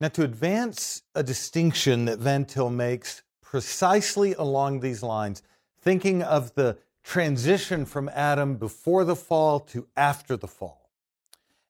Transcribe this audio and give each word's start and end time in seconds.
Now, 0.00 0.08
to 0.08 0.24
advance 0.24 1.02
a 1.14 1.22
distinction 1.22 2.04
that 2.04 2.18
Van 2.18 2.44
Til 2.44 2.68
makes 2.68 3.22
precisely 3.40 4.34
along 4.34 4.80
these 4.80 5.02
lines, 5.02 5.42
thinking 5.80 6.22
of 6.22 6.54
the 6.54 6.76
transition 7.02 7.86
from 7.86 8.10
Adam 8.12 8.56
before 8.56 9.04
the 9.04 9.16
fall 9.16 9.60
to 9.60 9.86
after 9.96 10.36
the 10.36 10.48
fall, 10.48 10.90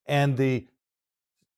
and 0.06 0.36
the 0.36 0.66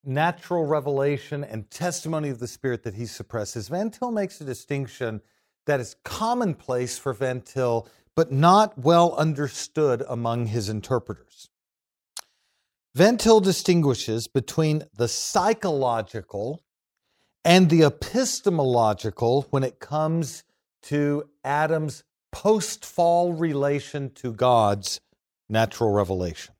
natural 0.04 0.66
revelation 0.66 1.42
and 1.42 1.70
testimony 1.70 2.28
of 2.28 2.38
the 2.38 2.48
Spirit 2.48 2.82
that 2.82 2.94
he 2.94 3.06
suppresses, 3.06 3.68
Van 3.68 3.90
Til 3.90 4.10
makes 4.10 4.40
a 4.40 4.44
distinction 4.44 5.22
that 5.64 5.80
is 5.80 5.96
commonplace 6.04 6.98
for 6.98 7.14
Van 7.14 7.40
Til, 7.40 7.88
but 8.14 8.30
not 8.30 8.76
well 8.76 9.14
understood 9.16 10.02
among 10.08 10.46
his 10.46 10.68
interpreters. 10.68 11.48
Van 12.98 13.16
Til 13.16 13.40
distinguishes 13.40 14.26
between 14.26 14.82
the 14.96 15.06
psychological 15.06 16.64
and 17.44 17.70
the 17.70 17.84
epistemological 17.84 19.46
when 19.50 19.62
it 19.62 19.78
comes 19.78 20.42
to 20.82 21.22
Adam's 21.44 22.02
post 22.32 22.84
fall 22.84 23.32
relation 23.32 24.10
to 24.14 24.32
God's 24.32 25.00
natural 25.48 25.92
revelation. 25.92 26.56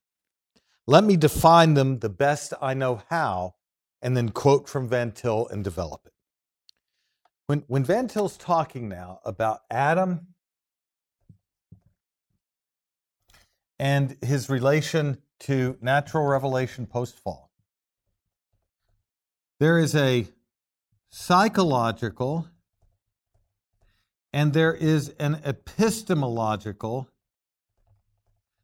Let 0.86 1.02
me 1.02 1.16
define 1.16 1.74
them 1.74 1.98
the 1.98 2.08
best 2.08 2.54
I 2.62 2.72
know 2.72 3.02
how 3.10 3.54
and 4.00 4.16
then 4.16 4.28
quote 4.28 4.68
from 4.68 4.88
Van 4.88 5.10
Til 5.10 5.48
and 5.48 5.64
develop 5.64 6.02
it. 6.06 6.12
When, 7.48 7.64
when 7.66 7.82
Van 7.82 8.06
Til's 8.06 8.36
talking 8.36 8.88
now 8.88 9.18
about 9.24 9.62
Adam 9.72 10.28
and 13.80 14.16
his 14.22 14.48
relation 14.48 15.18
to 15.40 15.76
natural 15.80 16.26
revelation 16.26 16.86
post 16.86 17.18
fall. 17.18 17.50
There 19.60 19.78
is 19.78 19.94
a 19.94 20.26
psychological 21.10 22.48
and 24.32 24.52
there 24.52 24.74
is 24.74 25.08
an 25.18 25.40
epistemological 25.44 27.08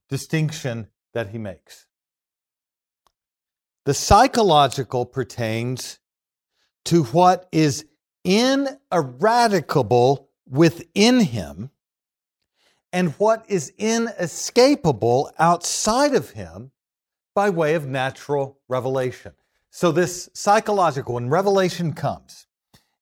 distinction 0.08 0.88
that 1.14 1.30
he 1.30 1.38
makes. 1.38 1.86
The 3.84 3.94
psychological 3.94 5.06
pertains 5.06 5.98
to 6.84 7.04
what 7.04 7.48
is 7.50 7.86
ineradicable 8.24 10.28
within 10.46 11.20
him 11.20 11.70
and 12.94 13.10
what 13.14 13.44
is 13.48 13.72
inescapable 13.76 15.28
outside 15.36 16.14
of 16.14 16.30
him 16.30 16.70
by 17.34 17.50
way 17.50 17.74
of 17.74 17.88
natural 17.88 18.60
revelation. 18.68 19.32
So, 19.70 19.90
this 19.90 20.30
psychological, 20.32 21.14
when 21.14 21.28
revelation 21.28 21.92
comes, 21.92 22.46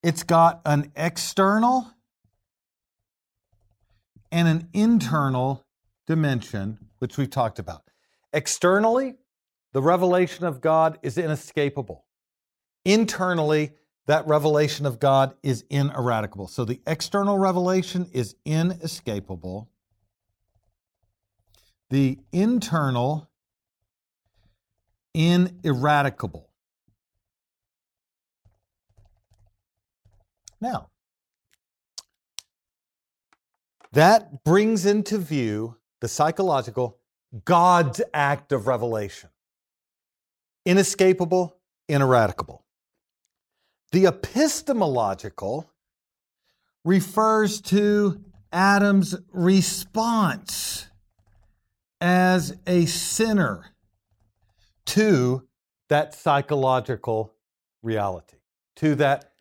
it's 0.02 0.22
got 0.22 0.62
an 0.64 0.90
external 0.96 1.92
and 4.32 4.48
an 4.48 4.68
internal 4.72 5.66
dimension, 6.06 6.78
which 6.98 7.18
we've 7.18 7.28
talked 7.28 7.58
about. 7.58 7.82
Externally, 8.32 9.16
the 9.74 9.82
revelation 9.82 10.46
of 10.46 10.62
God 10.62 10.98
is 11.02 11.18
inescapable. 11.18 12.06
Internally, 12.86 13.72
that 14.06 14.26
revelation 14.26 14.86
of 14.86 14.98
God 14.98 15.34
is 15.42 15.66
ineradicable. 15.68 16.48
So 16.48 16.64
the 16.64 16.80
external 16.86 17.36
revelation 17.36 18.08
is 18.14 18.36
inescapable 18.46 19.68
the 21.92 22.18
internal 22.32 23.28
ineradicable. 25.12 26.48
Now, 30.58 30.88
that 33.92 34.42
brings 34.42 34.86
into 34.86 35.18
view 35.18 35.76
the 36.00 36.08
psychological 36.08 36.96
God's 37.44 38.00
act 38.14 38.52
of 38.52 38.66
revelation. 38.66 39.28
Inescapable, 40.64 41.58
ineradicable. 41.90 42.64
The 43.90 44.06
epistemological 44.06 45.70
refers 46.86 47.60
to 47.60 48.24
Adam's 48.50 49.14
response 49.30 50.86
as 52.02 52.58
a 52.66 52.84
sinner 52.84 53.76
to 54.84 55.46
that 55.88 56.12
psychological 56.12 57.32
reality, 57.80 58.38
to 58.74 58.96
that 58.96 59.32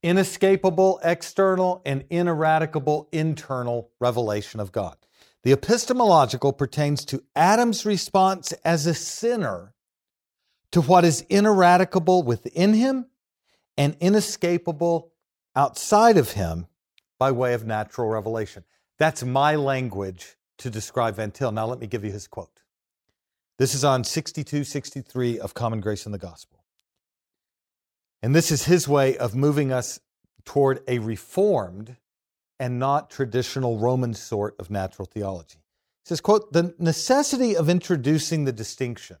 inescapable 0.00 1.00
external 1.02 1.82
and 1.84 2.04
ineradicable 2.10 3.08
internal 3.10 3.90
revelation 3.98 4.60
of 4.60 4.70
God. 4.70 4.96
The 5.42 5.50
epistemological 5.52 6.52
pertains 6.52 7.04
to 7.06 7.24
Adam's 7.34 7.84
response 7.84 8.52
as 8.64 8.86
a 8.86 8.94
sinner 8.94 9.74
to 10.70 10.82
what 10.82 11.04
is 11.04 11.22
ineradicable 11.28 12.22
within 12.22 12.74
him 12.74 13.06
and 13.76 13.96
inescapable 13.98 15.12
outside 15.56 16.16
of 16.16 16.32
him 16.32 16.68
by 17.18 17.32
way 17.32 17.54
of 17.54 17.66
natural 17.66 18.08
revelation. 18.08 18.62
That's 18.98 19.24
my 19.24 19.56
language 19.56 20.36
to 20.58 20.70
describe 20.70 21.16
Van 21.16 21.30
Til. 21.30 21.52
Now, 21.52 21.66
let 21.66 21.78
me 21.78 21.86
give 21.86 22.04
you 22.04 22.12
his 22.12 22.26
quote. 22.26 22.60
This 23.58 23.74
is 23.74 23.84
on 23.84 24.04
62 24.04 24.64
63 24.64 25.38
of 25.38 25.54
Common 25.54 25.80
Grace 25.80 26.06
in 26.06 26.12
the 26.12 26.18
Gospel. 26.18 26.64
And 28.22 28.34
this 28.34 28.50
is 28.50 28.64
his 28.64 28.88
way 28.88 29.16
of 29.16 29.34
moving 29.34 29.72
us 29.72 30.00
toward 30.44 30.80
a 30.88 30.98
reformed 30.98 31.96
and 32.58 32.78
not 32.78 33.10
traditional 33.10 33.78
Roman 33.78 34.14
sort 34.14 34.56
of 34.58 34.70
natural 34.70 35.06
theology. 35.06 35.58
He 36.04 36.08
says, 36.08 36.20
quote, 36.20 36.52
the 36.52 36.74
necessity 36.78 37.56
of 37.56 37.68
introducing 37.68 38.44
the 38.44 38.52
distinction 38.52 39.18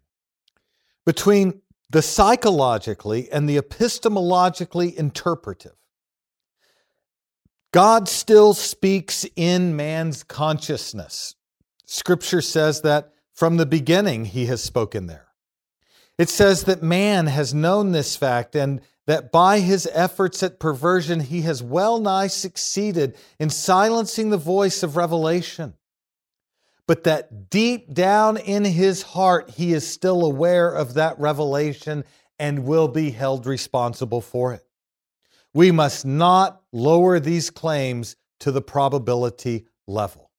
between 1.04 1.60
the 1.90 2.02
psychologically 2.02 3.30
and 3.30 3.48
the 3.48 3.56
epistemologically 3.56 4.94
interpretive 4.94 5.76
God 7.74 8.08
still 8.08 8.54
speaks 8.54 9.26
in 9.34 9.74
man's 9.74 10.22
consciousness. 10.22 11.34
Scripture 11.84 12.40
says 12.40 12.82
that 12.82 13.12
from 13.32 13.56
the 13.56 13.66
beginning 13.66 14.26
he 14.26 14.46
has 14.46 14.62
spoken 14.62 15.08
there. 15.08 15.26
It 16.16 16.28
says 16.28 16.62
that 16.64 16.84
man 16.84 17.26
has 17.26 17.52
known 17.52 17.90
this 17.90 18.14
fact 18.14 18.54
and 18.54 18.80
that 19.08 19.32
by 19.32 19.58
his 19.58 19.88
efforts 19.92 20.40
at 20.44 20.60
perversion 20.60 21.18
he 21.18 21.40
has 21.40 21.64
well 21.64 21.98
nigh 21.98 22.28
succeeded 22.28 23.16
in 23.40 23.50
silencing 23.50 24.30
the 24.30 24.36
voice 24.36 24.84
of 24.84 24.96
revelation. 24.96 25.74
But 26.86 27.02
that 27.02 27.50
deep 27.50 27.92
down 27.92 28.36
in 28.36 28.64
his 28.64 29.02
heart 29.02 29.50
he 29.50 29.72
is 29.72 29.84
still 29.84 30.24
aware 30.24 30.70
of 30.70 30.94
that 30.94 31.18
revelation 31.18 32.04
and 32.38 32.66
will 32.66 32.86
be 32.86 33.10
held 33.10 33.46
responsible 33.46 34.20
for 34.20 34.52
it. 34.52 34.64
We 35.52 35.72
must 35.72 36.06
not 36.06 36.63
lower 36.74 37.20
these 37.20 37.48
claims 37.48 38.16
to 38.40 38.50
the 38.50 38.60
probability 38.60 39.66
level. 39.86 40.30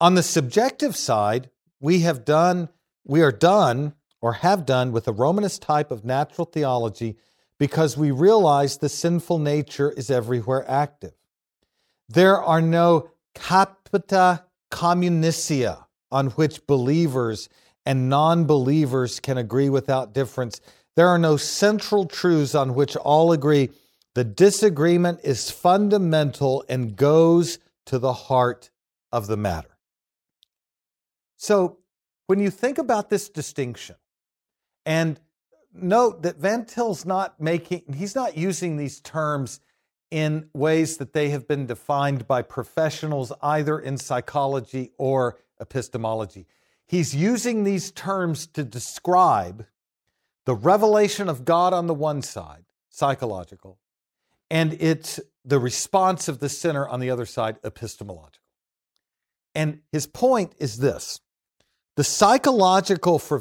On 0.00 0.14
the 0.14 0.22
subjective 0.22 0.96
side, 0.96 1.50
we 1.78 2.00
have 2.00 2.24
done, 2.24 2.70
we 3.04 3.20
are 3.20 3.30
done 3.30 3.92
or 4.22 4.32
have 4.34 4.64
done 4.64 4.90
with 4.90 5.04
the 5.04 5.12
Romanist 5.12 5.60
type 5.60 5.90
of 5.90 6.04
natural 6.04 6.46
theology 6.46 7.16
because 7.58 7.96
we 7.96 8.10
realize 8.10 8.78
the 8.78 8.88
sinful 8.88 9.38
nature 9.38 9.92
is 9.92 10.10
everywhere 10.10 10.68
active. 10.68 11.12
There 12.08 12.42
are 12.42 12.62
no 12.62 13.10
capita 13.34 14.44
communia 14.70 15.86
on 16.10 16.28
which 16.30 16.66
believers 16.66 17.50
and 17.84 18.08
non 18.08 18.46
believers 18.46 19.20
can 19.20 19.36
agree 19.36 19.68
without 19.68 20.14
difference. 20.14 20.60
There 20.96 21.08
are 21.08 21.18
no 21.18 21.36
central 21.36 22.06
truths 22.06 22.54
on 22.54 22.74
which 22.74 22.96
all 22.96 23.32
agree. 23.32 23.70
The 24.14 24.24
disagreement 24.24 25.20
is 25.22 25.50
fundamental 25.50 26.64
and 26.68 26.96
goes 26.96 27.58
to 27.86 27.98
the 27.98 28.12
heart 28.12 28.70
of 29.12 29.26
the 29.26 29.36
matter. 29.36 29.76
So, 31.36 31.78
when 32.26 32.38
you 32.38 32.50
think 32.50 32.78
about 32.78 33.10
this 33.10 33.28
distinction, 33.28 33.96
and 34.84 35.18
note 35.72 36.22
that 36.22 36.36
Van 36.36 36.64
Til's 36.64 37.04
not 37.04 37.40
making, 37.40 37.82
he's 37.96 38.14
not 38.14 38.36
using 38.36 38.76
these 38.76 39.00
terms 39.00 39.60
in 40.10 40.48
ways 40.52 40.96
that 40.96 41.12
they 41.12 41.30
have 41.30 41.46
been 41.46 41.66
defined 41.66 42.26
by 42.26 42.42
professionals 42.42 43.32
either 43.42 43.78
in 43.78 43.96
psychology 43.96 44.90
or 44.98 45.38
epistemology. 45.60 46.46
He's 46.86 47.14
using 47.14 47.62
these 47.62 47.92
terms 47.92 48.46
to 48.48 48.64
describe 48.64 49.66
the 50.46 50.54
revelation 50.54 51.28
of 51.28 51.44
God 51.44 51.72
on 51.72 51.86
the 51.86 51.94
one 51.94 52.22
side, 52.22 52.64
psychological, 52.88 53.78
and 54.50 54.76
it's 54.80 55.20
the 55.44 55.58
response 55.58 56.28
of 56.28 56.40
the 56.40 56.48
sinner 56.48 56.86
on 56.86 57.00
the 57.00 57.10
other 57.10 57.26
side, 57.26 57.56
epistemological. 57.64 58.40
And 59.54 59.80
his 59.92 60.06
point 60.06 60.54
is 60.58 60.78
this 60.78 61.20
the 61.96 62.04
psychological 62.04 63.18
for 63.18 63.40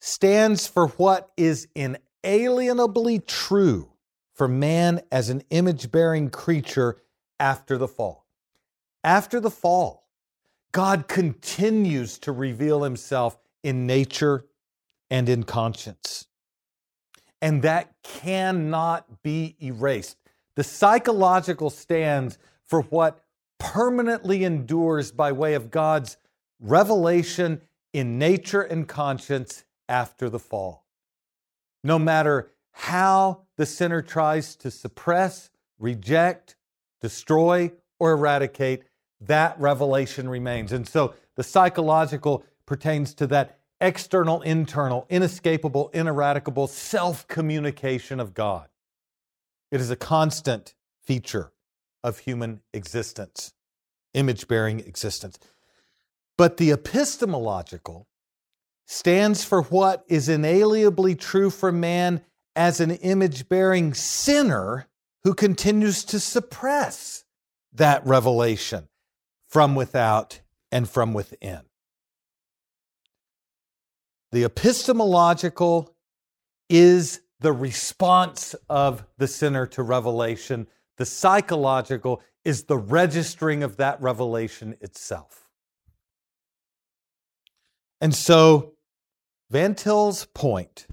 stands 0.00 0.66
for 0.66 0.88
what 0.88 1.30
is 1.36 1.68
inalienably 1.74 3.20
true 3.20 3.90
for 4.34 4.48
man 4.48 5.02
as 5.12 5.28
an 5.28 5.42
image 5.50 5.90
bearing 5.90 6.30
creature 6.30 6.96
after 7.38 7.76
the 7.76 7.88
fall. 7.88 8.26
After 9.04 9.40
the 9.40 9.50
fall, 9.50 10.08
God 10.72 11.08
continues 11.08 12.18
to 12.20 12.32
reveal 12.32 12.82
himself 12.82 13.38
in 13.62 13.86
nature 13.86 14.46
and 15.10 15.28
in 15.28 15.42
conscience. 15.42 16.26
And 17.42 17.62
that 17.62 17.94
cannot 18.02 19.22
be 19.22 19.56
erased. 19.62 20.16
The 20.56 20.64
psychological 20.64 21.70
stands 21.70 22.38
for 22.66 22.82
what 22.82 23.20
permanently 23.58 24.44
endures 24.44 25.12
by 25.12 25.32
way 25.32 25.54
of 25.54 25.70
God's 25.70 26.16
revelation 26.60 27.62
in 27.92 28.18
nature 28.18 28.62
and 28.62 28.86
conscience 28.86 29.64
after 29.88 30.28
the 30.28 30.38
fall. 30.38 30.84
No 31.82 31.98
matter 31.98 32.50
how 32.72 33.42
the 33.56 33.66
sinner 33.66 34.02
tries 34.02 34.54
to 34.56 34.70
suppress, 34.70 35.50
reject, 35.78 36.56
destroy, 37.00 37.72
or 37.98 38.12
eradicate, 38.12 38.84
that 39.20 39.58
revelation 39.58 40.28
remains. 40.28 40.72
And 40.72 40.86
so 40.86 41.14
the 41.36 41.42
psychological 41.42 42.44
pertains 42.66 43.14
to 43.14 43.26
that 43.28 43.59
external, 43.80 44.42
internal, 44.42 45.06
inescapable, 45.08 45.90
ineradicable 45.92 46.66
self 46.66 47.26
communication 47.28 48.20
of 48.20 48.34
God. 48.34 48.68
It 49.70 49.80
is 49.80 49.90
a 49.90 49.96
constant 49.96 50.74
feature 51.02 51.52
of 52.02 52.20
human 52.20 52.60
existence, 52.72 53.52
image 54.14 54.48
bearing 54.48 54.80
existence. 54.80 55.38
But 56.36 56.56
the 56.56 56.70
epistemological 56.70 58.08
stands 58.86 59.44
for 59.44 59.62
what 59.62 60.04
is 60.08 60.28
inalienably 60.28 61.14
true 61.14 61.50
for 61.50 61.70
man 61.70 62.22
as 62.56 62.80
an 62.80 62.90
image 62.90 63.48
bearing 63.48 63.94
sinner 63.94 64.88
who 65.22 65.34
continues 65.34 66.04
to 66.04 66.18
suppress 66.18 67.24
that 67.72 68.04
revelation 68.06 68.88
from 69.48 69.74
without 69.74 70.40
and 70.72 70.88
from 70.88 71.12
within. 71.12 71.60
The 74.32 74.44
epistemological 74.44 75.94
is 76.68 77.20
the 77.40 77.52
response 77.52 78.54
of 78.68 79.04
the 79.18 79.26
sinner 79.26 79.66
to 79.68 79.82
revelation. 79.82 80.66
The 80.98 81.06
psychological 81.06 82.22
is 82.44 82.64
the 82.64 82.78
registering 82.78 83.62
of 83.62 83.76
that 83.78 84.00
revelation 84.00 84.76
itself. 84.80 85.48
And 88.00 88.14
so, 88.14 88.74
Van 89.50 89.74
Til's 89.74 90.26
point 90.26 90.86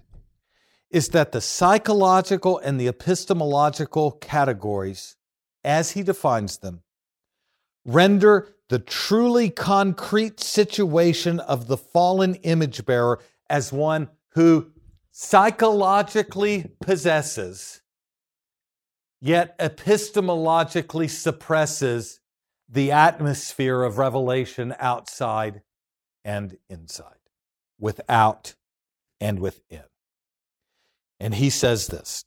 is 0.90 1.10
that 1.10 1.32
the 1.32 1.42
psychological 1.42 2.58
and 2.58 2.80
the 2.80 2.88
epistemological 2.88 4.12
categories, 4.12 5.16
as 5.64 5.92
he 5.92 6.02
defines 6.02 6.58
them, 6.58 6.82
render 7.86 8.56
the 8.70 8.80
truly 8.80 9.50
concrete 9.50 10.40
situation 10.40 11.40
of 11.40 11.68
the 11.68 11.78
fallen 11.78 12.36
image 12.36 12.86
bearer 12.86 13.20
as 13.50 13.72
one 13.72 14.10
who 14.32 14.72
psychologically 15.12 16.72
possesses, 16.82 17.82
yet 19.22 19.58
epistemologically 19.58 21.10
suppresses 21.10 22.20
the 22.70 22.92
atmosphere 22.92 23.84
of 23.84 23.98
revelation 23.98 24.76
outside 24.80 25.62
and 26.26 26.58
inside, 26.70 27.16
without 27.80 28.56
and 29.22 29.40
within. 29.40 29.84
And 31.20 31.36
he 31.36 31.50
says 31.50 31.88
this 31.88 32.26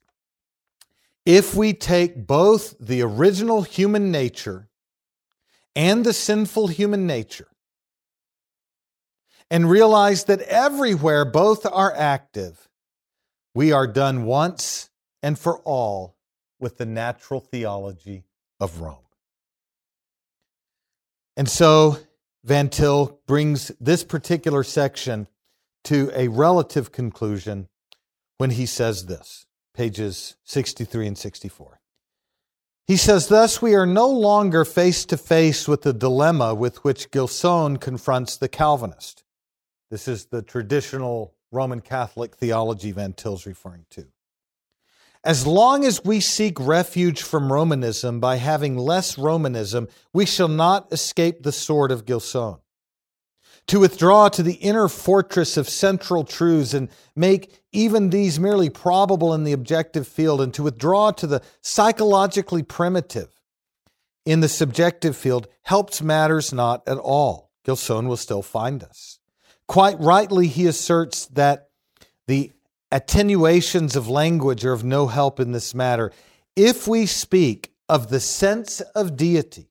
if 1.27 1.55
we 1.55 1.75
take 1.75 2.27
both 2.27 2.75
the 2.81 3.03
original 3.03 3.63
human 3.63 4.11
nature 4.11 4.70
and 5.75 6.05
the 6.05 6.13
sinful 6.13 6.69
human 6.69 7.07
nature 7.07 7.49
and 9.51 9.69
realize 9.69 10.25
that 10.25 10.41
everywhere 10.43 11.25
both 11.25 11.67
are 11.67 11.93
active, 11.97 12.69
we 13.55 13.73
are 13.73 13.87
done 13.87 14.25
once 14.25 14.91
and 15.23 15.39
for 15.39 15.59
all 15.61 16.17
with 16.59 16.79
the 16.79 16.87
natural 16.87 17.41
theology 17.41 18.25
of 18.61 18.81
Rome. 18.81 18.99
And 21.37 21.49
so 21.49 21.99
Van 22.45 22.69
Til 22.69 23.21
brings 23.27 23.73
this 23.81 24.05
particular 24.05 24.63
section 24.63 25.27
to 25.85 26.11
a 26.15 26.29
relative 26.29 26.93
conclusion 26.93 27.69
when 28.39 28.51
he 28.51 28.67
says 28.67 29.07
this, 29.07 29.47
pages 29.75 30.37
63 30.45 31.09
and 31.09 31.19
64. 31.19 31.80
He 32.91 32.97
says, 32.97 33.29
Thus, 33.29 33.63
we 33.63 33.77
are 33.77 33.87
no 33.87 34.09
longer 34.09 34.65
face 34.65 35.05
to 35.05 35.17
face 35.17 35.69
with 35.69 35.83
the 35.83 35.93
dilemma 35.93 36.57
with 36.57 36.83
which 36.83 37.13
Gilson 37.13 37.77
confronts 37.77 38.37
the 38.37 38.49
Calvinist. 38.49 39.23
This 39.93 40.09
is 40.09 40.27
the 40.27 40.43
traditional 40.43 41.33
Roman 41.53 41.83
Catholic 41.83 42.35
theology 42.35 42.91
Van 42.91 43.13
Til's 43.13 43.47
referring 43.47 43.87
to. 43.91 44.09
As 45.23 45.47
long 45.47 45.85
as 45.85 46.05
we 46.05 46.19
seek 46.19 46.59
refuge 46.59 47.23
from 47.23 47.53
Romanism 47.53 48.19
by 48.19 48.39
having 48.39 48.77
less 48.77 49.17
Romanism, 49.17 49.87
we 50.13 50.27
shall 50.27 50.49
not 50.49 50.93
escape 50.93 51.45
the 51.45 51.53
sword 51.53 51.93
of 51.93 52.05
Gilson 52.05 52.57
to 53.71 53.79
withdraw 53.79 54.29
to 54.29 54.43
the 54.43 54.55
inner 54.55 54.89
fortress 54.89 55.57
of 55.57 55.69
central 55.69 56.25
truths 56.25 56.75
and 56.75 56.89
make 57.15 57.63
even 57.71 58.11
these 58.11 58.41
merely 58.41 58.69
probable 58.69 59.33
in 59.33 59.45
the 59.45 59.53
objective 59.53 60.09
field, 60.09 60.41
and 60.41 60.53
to 60.53 60.65
withdraw 60.65 61.13
to 61.13 61.25
the 61.25 61.41
psychologically 61.61 62.65
primitive 62.65 63.29
in 64.27 64.41
the 64.41 64.49
subjective 64.49 65.17
field 65.17 65.47
helps 65.63 66.03
matters 66.03 66.53
not 66.53 66.83
at 66.89 66.99
all. 66.99 67.53
Gilson 67.65 68.09
will 68.09 68.17
still 68.17 68.43
find 68.43 68.83
us. 68.83 69.21
Quite 69.69 70.01
rightly, 70.01 70.49
he 70.49 70.67
asserts 70.67 71.27
that 71.27 71.69
the 72.27 72.51
attenuations 72.91 73.95
of 73.95 74.09
language 74.09 74.65
are 74.65 74.73
of 74.73 74.83
no 74.83 75.07
help 75.07 75.39
in 75.39 75.53
this 75.53 75.77
matter. 75.77 76.11
If 76.57 76.89
we 76.89 77.07
speak 77.07 77.73
of 77.89 78.11
the 78.11 78.19
sense 78.19 78.81
of 78.97 79.17
deity 79.17 79.71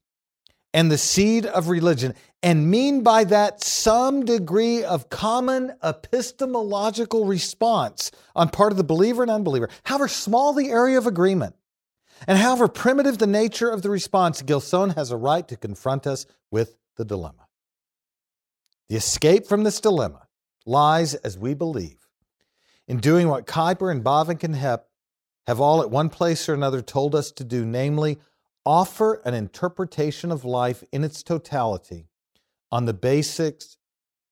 and 0.73 0.89
the 0.89 0.97
seed 0.97 1.45
of 1.45 1.67
religion 1.67 2.13
and 2.41 2.71
mean 2.71 3.03
by 3.03 3.25
that 3.25 3.61
some 3.61 4.23
degree 4.23 4.83
of 4.83 5.09
common 5.09 5.73
epistemological 5.83 7.25
response 7.25 8.11
on 8.35 8.49
part 8.49 8.71
of 8.71 8.77
the 8.77 8.83
believer 8.83 9.21
and 9.21 9.31
unbeliever, 9.31 9.69
however 9.83 10.07
small 10.07 10.53
the 10.53 10.69
area 10.69 10.97
of 10.97 11.05
agreement, 11.05 11.55
and 12.27 12.37
however 12.37 12.67
primitive 12.67 13.17
the 13.17 13.27
nature 13.27 13.69
of 13.69 13.81
the 13.81 13.89
response, 13.89 14.41
Gilson 14.41 14.91
has 14.91 15.11
a 15.11 15.17
right 15.17 15.47
to 15.47 15.57
confront 15.57 16.07
us 16.07 16.25
with 16.49 16.77
the 16.95 17.05
dilemma. 17.05 17.47
The 18.87 18.95
escape 18.95 19.45
from 19.45 19.63
this 19.63 19.79
dilemma 19.81 20.27
lies, 20.65 21.15
as 21.15 21.37
we 21.37 21.53
believe, 21.53 22.07
in 22.87 22.97
doing 22.97 23.27
what 23.27 23.45
Kuyper 23.45 23.91
and 23.91 24.03
Bavinck 24.03 24.43
and 24.43 24.55
Hepp 24.55 24.83
have 25.45 25.59
all 25.59 25.81
at 25.81 25.91
one 25.91 26.09
place 26.09 26.47
or 26.47 26.53
another 26.53 26.81
told 26.81 27.15
us 27.15 27.31
to 27.33 27.43
do, 27.43 27.65
namely, 27.65 28.17
offer 28.65 29.21
an 29.25 29.33
interpretation 29.33 30.31
of 30.31 30.45
life 30.45 30.83
in 30.91 31.03
its 31.03 31.23
totality 31.23 32.07
on 32.71 32.85
the 32.85 32.93
basics 32.93 33.77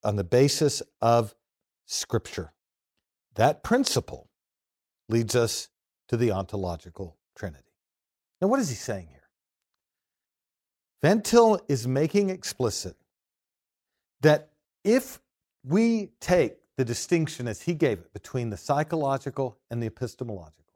on 0.03 0.15
the 0.15 0.23
basis 0.23 0.81
of 1.01 1.35
scripture. 1.85 2.53
That 3.35 3.63
principle 3.63 4.29
leads 5.09 5.35
us 5.35 5.69
to 6.07 6.17
the 6.17 6.31
ontological 6.31 7.17
trinity. 7.35 7.73
Now 8.41 8.47
what 8.47 8.59
is 8.59 8.69
he 8.69 8.75
saying 8.75 9.07
here? 9.09 9.27
Van 11.01 11.21
Til 11.21 11.59
is 11.67 11.87
making 11.87 12.29
explicit 12.29 12.95
that 14.21 14.49
if 14.83 15.19
we 15.63 16.11
take 16.19 16.57
the 16.77 16.85
distinction 16.85 17.47
as 17.47 17.63
he 17.63 17.73
gave 17.73 17.99
it 17.99 18.13
between 18.13 18.49
the 18.49 18.57
psychological 18.57 19.57
and 19.69 19.81
the 19.81 19.87
epistemological, 19.87 20.73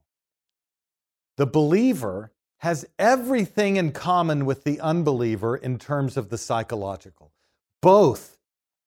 the 1.38 1.48
believer 1.48 2.32
has 2.58 2.86
everything 3.00 3.78
in 3.78 3.92
common 3.92 4.46
with 4.46 4.64
the 4.64 4.80
unbeliever 4.82 5.56
in 5.56 5.80
terms 5.80 6.18
of 6.18 6.30
the 6.30 6.38
psychological. 6.38 7.32
Both 7.82 8.38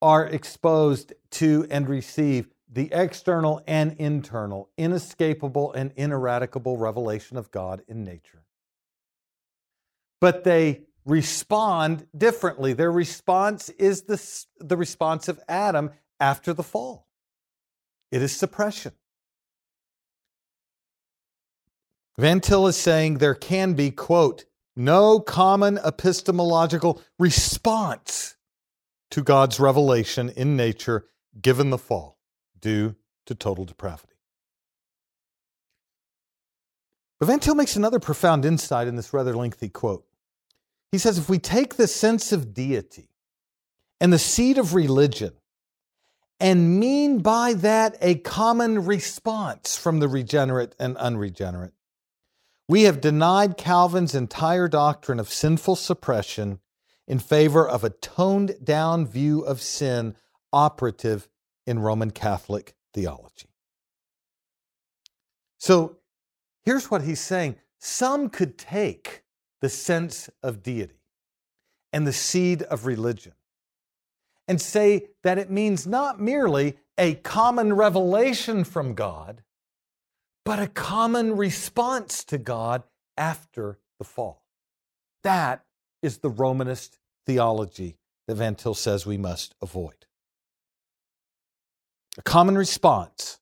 are 0.00 0.26
exposed 0.26 1.12
to 1.32 1.66
and 1.70 1.88
receive 1.88 2.48
the 2.70 2.90
external 2.92 3.62
and 3.66 3.92
internal, 3.98 4.70
inescapable 4.76 5.72
and 5.72 5.92
ineradicable 5.96 6.76
revelation 6.76 7.36
of 7.36 7.50
God 7.50 7.82
in 7.88 8.04
nature. 8.04 8.44
But 10.20 10.44
they 10.44 10.82
respond 11.04 12.06
differently. 12.16 12.72
Their 12.72 12.92
response 12.92 13.68
is 13.70 14.02
the, 14.02 14.20
the 14.58 14.76
response 14.76 15.28
of 15.28 15.40
Adam 15.48 15.90
after 16.18 16.52
the 16.52 16.62
fall 16.62 17.04
it 18.14 18.22
is 18.22 18.30
suppression. 18.30 18.92
Van 22.16 22.40
Til 22.40 22.68
is 22.68 22.76
saying 22.76 23.18
there 23.18 23.34
can 23.34 23.74
be, 23.74 23.90
quote, 23.90 24.44
no 24.76 25.18
common 25.18 25.78
epistemological 25.78 27.02
response 27.18 28.33
to 29.14 29.22
God's 29.22 29.60
revelation 29.60 30.28
in 30.28 30.56
nature 30.56 31.04
given 31.40 31.70
the 31.70 31.78
fall 31.78 32.18
due 32.60 32.96
to 33.26 33.34
total 33.36 33.64
depravity. 33.64 34.16
But 37.20 37.26
Van 37.26 37.38
Til 37.38 37.54
makes 37.54 37.76
another 37.76 38.00
profound 38.00 38.44
insight 38.44 38.88
in 38.88 38.96
this 38.96 39.12
rather 39.12 39.36
lengthy 39.36 39.68
quote. 39.68 40.04
He 40.90 40.98
says 40.98 41.16
if 41.16 41.28
we 41.28 41.38
take 41.38 41.76
the 41.76 41.86
sense 41.86 42.32
of 42.32 42.52
deity 42.52 43.08
and 44.00 44.12
the 44.12 44.18
seed 44.18 44.58
of 44.58 44.74
religion 44.74 45.34
and 46.40 46.80
mean 46.80 47.20
by 47.20 47.52
that 47.52 47.96
a 48.00 48.16
common 48.16 48.84
response 48.84 49.76
from 49.76 50.00
the 50.00 50.08
regenerate 50.08 50.74
and 50.80 50.96
unregenerate, 50.96 51.74
we 52.68 52.82
have 52.82 53.00
denied 53.00 53.56
Calvin's 53.56 54.16
entire 54.16 54.66
doctrine 54.66 55.20
of 55.20 55.28
sinful 55.28 55.76
suppression 55.76 56.58
in 57.06 57.18
favor 57.18 57.66
of 57.66 57.84
a 57.84 57.90
toned 57.90 58.56
down 58.62 59.06
view 59.06 59.40
of 59.42 59.60
sin 59.60 60.16
operative 60.52 61.28
in 61.66 61.78
Roman 61.78 62.10
Catholic 62.10 62.74
theology. 62.92 63.48
So 65.58 65.98
here's 66.62 66.90
what 66.90 67.02
he's 67.02 67.20
saying 67.20 67.56
some 67.78 68.30
could 68.30 68.56
take 68.56 69.24
the 69.60 69.68
sense 69.68 70.30
of 70.42 70.62
deity 70.62 71.00
and 71.92 72.06
the 72.06 72.12
seed 72.12 72.62
of 72.62 72.86
religion 72.86 73.32
and 74.46 74.60
say 74.60 75.06
that 75.22 75.38
it 75.38 75.50
means 75.50 75.86
not 75.86 76.20
merely 76.20 76.76
a 76.98 77.14
common 77.14 77.72
revelation 77.72 78.64
from 78.64 78.94
God, 78.94 79.42
but 80.44 80.58
a 80.58 80.68
common 80.68 81.36
response 81.36 82.24
to 82.24 82.38
God 82.38 82.82
after 83.16 83.78
the 83.98 84.04
fall. 84.04 84.46
That 85.22 85.64
is 86.04 86.18
the 86.18 86.28
Romanist 86.28 86.98
theology 87.26 87.96
that 88.28 88.34
Van 88.36 88.54
Til 88.54 88.74
says 88.74 89.06
we 89.06 89.16
must 89.16 89.54
avoid. 89.62 90.06
A 92.18 92.22
common 92.22 92.56
response, 92.56 93.40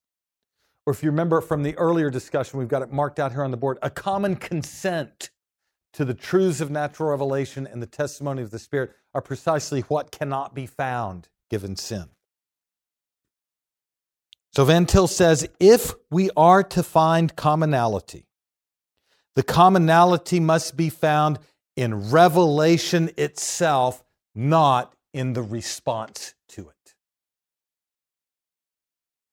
or 0.85 0.93
if 0.93 1.03
you 1.03 1.11
remember 1.11 1.41
from 1.41 1.63
the 1.63 1.77
earlier 1.77 2.09
discussion, 2.09 2.57
we've 2.57 2.67
got 2.67 2.81
it 2.81 2.91
marked 2.91 3.19
out 3.19 3.31
here 3.31 3.43
on 3.43 3.51
the 3.51 3.57
board, 3.57 3.77
a 3.81 3.89
common 3.89 4.35
consent 4.35 5.29
to 5.93 6.05
the 6.05 6.13
truths 6.13 6.59
of 6.59 6.71
natural 6.71 7.09
revelation 7.09 7.67
and 7.67 7.81
the 7.81 7.87
testimony 7.87 8.41
of 8.41 8.49
the 8.49 8.59
Spirit 8.59 8.91
are 9.13 9.21
precisely 9.21 9.81
what 9.81 10.11
cannot 10.11 10.55
be 10.55 10.65
found 10.65 11.27
given 11.49 11.75
sin. 11.75 12.05
So 14.53 14.65
Van 14.65 14.85
Til 14.85 15.07
says 15.07 15.47
if 15.59 15.93
we 16.09 16.29
are 16.37 16.63
to 16.63 16.81
find 16.81 17.35
commonality, 17.35 18.25
the 19.35 19.43
commonality 19.43 20.39
must 20.39 20.77
be 20.77 20.89
found 20.89 21.39
in 21.75 22.11
revelation 22.11 23.09
itself, 23.17 24.03
not 24.35 24.93
in 25.13 25.33
the 25.33 25.43
response 25.43 26.33
to 26.49 26.69
it. 26.69 26.95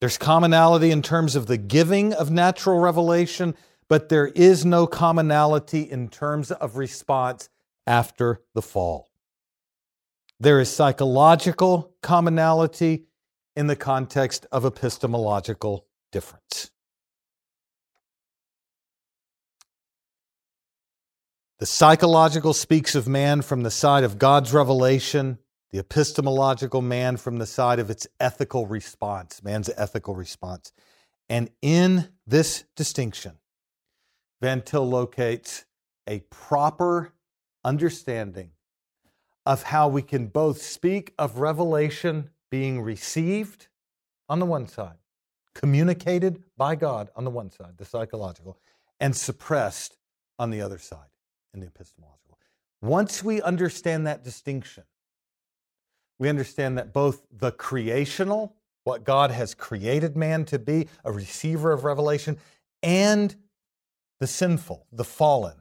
There's 0.01 0.19
commonality 0.19 0.91
in 0.91 1.03
terms 1.03 1.37
of 1.37 1.47
the 1.47 1.59
giving 1.59 2.15
of 2.15 2.31
natural 2.31 2.81
revelation, 2.81 3.55
but 3.89 4.09
there 4.09 4.29
is 4.29 4.65
no 4.65 4.87
commonality 4.87 5.83
in 5.83 6.09
terms 6.09 6.51
of 6.51 6.77
response 6.77 7.49
after 7.87 8.41
the 8.55 8.63
fall. 8.63 9.11
There 10.39 10.59
is 10.59 10.71
psychological 10.71 11.95
commonality 12.03 13.05
in 13.55 13.67
the 13.67 13.77
context 13.77 14.47
of 14.51 14.65
epistemological 14.65 15.87
difference. 16.13 16.71
The 21.61 21.67
psychological 21.67 22.55
speaks 22.55 22.95
of 22.95 23.07
man 23.07 23.43
from 23.43 23.65
the 23.65 23.71
side 23.71 24.03
of 24.03 24.19
God's 24.19 24.55
revelation, 24.55 25.37
the 25.73 25.79
epistemological 25.79 26.81
man 26.81 27.19
from 27.19 27.37
the 27.37 27.45
side 27.45 27.79
of 27.79 27.91
its 27.91 28.07
ethical 28.19 28.67
response, 28.67 29.43
man's 29.43 29.69
ethical 29.77 30.15
response. 30.15 30.73
And 31.29 31.51
in 31.61 32.09
this 32.27 32.65
distinction, 32.77 33.33
Van 34.41 34.63
Til 34.63 34.89
locates 34.89 35.67
a 36.07 36.21
proper 36.31 37.13
understanding 37.63 38.53
of 39.45 39.65
how 39.65 39.87
we 39.87 40.01
can 40.01 40.29
both 40.29 40.63
speak 40.63 41.13
of 41.19 41.41
revelation 41.41 42.31
being 42.51 42.81
received 42.81 43.69
on 44.31 44.39
the 44.39 44.47
one 44.47 44.67
side, 44.67 44.97
communicated 45.55 46.43
by 46.57 46.75
God 46.75 47.11
on 47.15 47.25
the 47.25 47.31
one 47.31 47.51
side, 47.51 47.77
the 47.77 47.85
psychological, 47.85 48.59
and 48.99 49.15
suppressed 49.15 49.99
on 50.39 50.49
the 50.49 50.63
other 50.63 50.79
side 50.79 51.11
the 51.59 51.67
epistemological. 51.67 52.39
Once 52.81 53.25
we 53.25 53.43
understand 53.43 54.07
that 54.07 54.23
distinction, 54.23 54.85
we 56.21 56.29
understand 56.29 56.79
that 56.79 56.93
both 56.93 57.23
the 57.33 57.51
creational, 57.51 58.55
what 58.85 59.05
God 59.05 59.33
has 59.33 59.55
created 59.55 60.17
man 60.17 60.45
to 60.45 60.59
be, 60.59 60.87
a 61.05 61.11
receiver 61.11 61.73
of 61.73 61.85
revelation, 61.85 62.39
and 62.83 63.35
the 64.21 64.27
sinful, 64.27 64.87
the 64.93 65.05
fallen. 65.05 65.57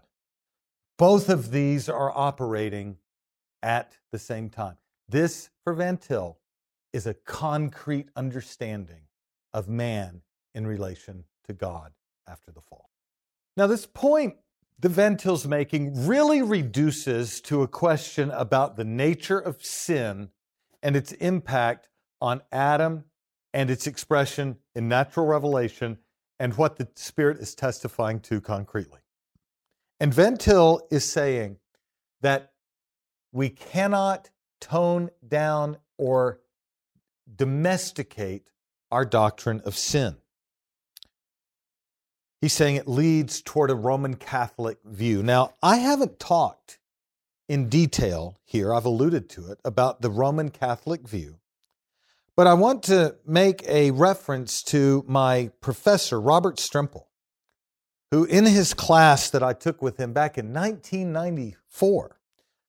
Both 0.98 1.30
of 1.30 1.52
these 1.52 1.90
are 1.90 2.12
operating 2.16 2.98
at 3.64 3.98
the 4.12 4.20
same 4.20 4.50
time. 4.50 4.78
This, 5.08 5.50
for 5.64 5.74
Van 5.74 5.98
Til, 5.98 6.38
is 6.94 7.08
a 7.08 7.14
concrete 7.14 8.10
understanding 8.16 9.02
of 9.54 9.68
man 9.68 10.22
in 10.54 10.68
relation 10.68 11.24
to 11.46 11.54
God 11.54 11.94
after 12.28 12.52
the 12.52 12.62
fall. 12.62 12.90
Now, 13.58 13.68
this 13.68 13.86
point 13.86 14.36
the 14.82 14.90
Van 14.90 15.18
Til's 15.18 15.46
making 15.46 16.08
really 16.08 16.42
reduces 16.42 17.42
to 17.42 17.64
a 17.64 17.68
question 17.68 18.32
about 18.32 18.78
the 18.78 18.86
nature 18.86 19.40
of 19.40 19.64
sin 19.64 20.30
and 20.82 20.96
its 20.96 21.12
impact 21.14 21.90
on 22.22 22.42
Adam 22.52 23.04
and 23.54 23.70
its 23.70 23.88
expression 23.88 24.58
in 24.76 24.88
natural 24.88 25.26
revelation 25.26 25.98
and 26.40 26.56
what 26.56 26.78
the 26.78 26.88
Spirit 26.96 27.40
is 27.40 27.56
testifying 27.56 28.22
to 28.22 28.40
concretely. 28.40 29.00
And 30.00 30.14
Van 30.14 30.38
Til 30.38 30.88
is 30.90 31.04
saying 31.04 31.58
that 32.22 32.54
we 33.34 33.50
cannot 33.50 34.30
tone 34.62 35.10
down 35.28 35.78
or 35.98 36.40
domesticate 37.36 38.50
our 38.92 39.04
doctrine 39.04 39.62
of 39.66 39.76
sin. 39.76 40.16
He's 42.42 42.54
saying 42.54 42.78
it 42.78 42.88
leads 42.88 43.42
toward 43.42 43.70
a 43.70 43.76
Roman 43.76 44.16
Catholic 44.16 44.78
view. 44.86 45.22
Now, 45.22 45.56
I 45.62 45.78
haven't 45.78 46.20
talked 46.20 46.80
in 47.50 47.68
detail 47.68 48.38
here, 48.46 48.74
I've 48.74 48.86
alluded 48.86 49.28
to 49.32 49.52
it, 49.52 49.60
about 49.66 50.02
the 50.02 50.10
Roman 50.10 50.50
Catholic 50.50 51.08
view. 51.08 51.40
But 52.38 52.48
I 52.48 52.54
want 52.54 52.84
to 52.84 53.16
make 53.26 53.68
a 53.68 53.92
reference 53.92 54.64
to 54.64 55.04
my 55.08 55.52
professor, 55.60 56.22
Robert 56.22 56.58
Strimple, 56.58 57.08
who, 58.12 58.24
in 58.24 58.46
his 58.46 58.74
class 58.74 59.30
that 59.32 59.44
I 59.44 59.52
took 59.52 59.82
with 59.82 59.98
him 60.00 60.14
back 60.14 60.38
in 60.38 60.54
1994 60.54 62.20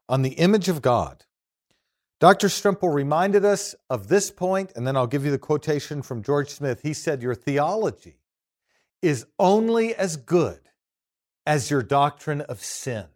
on 0.08 0.22
the 0.22 0.30
image 0.30 0.68
of 0.68 0.82
God, 0.82 1.24
Dr. 2.18 2.48
Strimple 2.48 2.92
reminded 2.92 3.44
us 3.44 3.74
of 3.88 4.08
this 4.08 4.30
point, 4.30 4.72
and 4.74 4.86
then 4.86 4.96
I'll 4.96 5.06
give 5.06 5.24
you 5.24 5.30
the 5.30 5.38
quotation 5.38 6.02
from 6.02 6.22
George 6.22 6.50
Smith. 6.50 6.82
He 6.82 6.92
said, 6.92 7.22
Your 7.22 7.34
theology 7.34 8.19
is 9.02 9.26
only 9.38 9.94
as 9.94 10.16
good 10.16 10.60
as 11.46 11.70
your 11.70 11.82
doctrine 11.82 12.40
of 12.42 12.62
sin. 12.62 13.06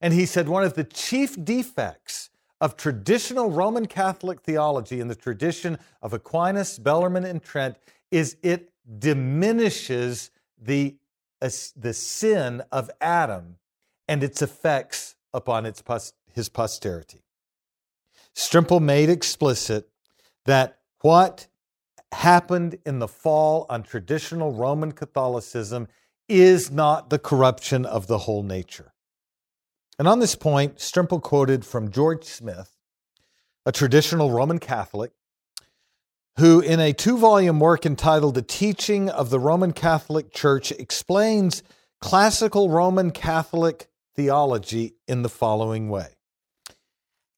And 0.00 0.12
he 0.14 0.26
said, 0.26 0.48
One 0.48 0.64
of 0.64 0.74
the 0.74 0.84
chief 0.84 1.42
defects 1.42 2.30
of 2.60 2.76
traditional 2.76 3.50
Roman 3.50 3.86
Catholic 3.86 4.42
theology 4.42 5.00
in 5.00 5.08
the 5.08 5.14
tradition 5.14 5.78
of 6.00 6.12
Aquinas, 6.12 6.78
Bellarmine, 6.78 7.24
and 7.24 7.42
Trent 7.42 7.76
is 8.10 8.36
it 8.42 8.72
diminishes 8.98 10.30
the, 10.60 10.96
uh, 11.40 11.50
the 11.76 11.92
sin 11.92 12.62
of 12.70 12.90
Adam 13.00 13.56
and 14.06 14.22
its 14.22 14.42
effects 14.42 15.16
upon 15.34 15.66
its, 15.66 15.82
his 16.32 16.48
posterity. 16.48 17.22
Strimple 18.34 18.80
made 18.80 19.08
explicit 19.08 19.88
that 20.44 20.78
what 21.00 21.46
happened 22.12 22.78
in 22.84 22.98
the 22.98 23.08
fall 23.08 23.66
on 23.68 23.82
traditional 23.82 24.52
Roman 24.52 24.92
Catholicism 24.92 25.88
is 26.28 26.70
not 26.70 27.10
the 27.10 27.18
corruption 27.18 27.84
of 27.84 28.06
the 28.06 28.18
whole 28.18 28.42
nature. 28.42 28.92
And 29.98 30.08
on 30.08 30.20
this 30.20 30.34
point, 30.34 30.76
Strimple 30.76 31.22
quoted 31.22 31.64
from 31.64 31.90
George 31.90 32.24
Smith, 32.24 32.76
a 33.66 33.72
traditional 33.72 34.30
Roman 34.30 34.58
Catholic, 34.58 35.12
who, 36.38 36.60
in 36.60 36.80
a 36.80 36.92
two 36.92 37.18
volume 37.18 37.60
work 37.60 37.84
entitled 37.84 38.34
The 38.34 38.42
Teaching 38.42 39.10
of 39.10 39.30
the 39.30 39.38
Roman 39.38 39.72
Catholic 39.72 40.32
Church, 40.32 40.72
explains 40.72 41.62
classical 42.00 42.70
Roman 42.70 43.10
Catholic 43.10 43.88
theology 44.14 44.94
in 45.06 45.22
the 45.22 45.28
following 45.28 45.88
way 45.88 46.08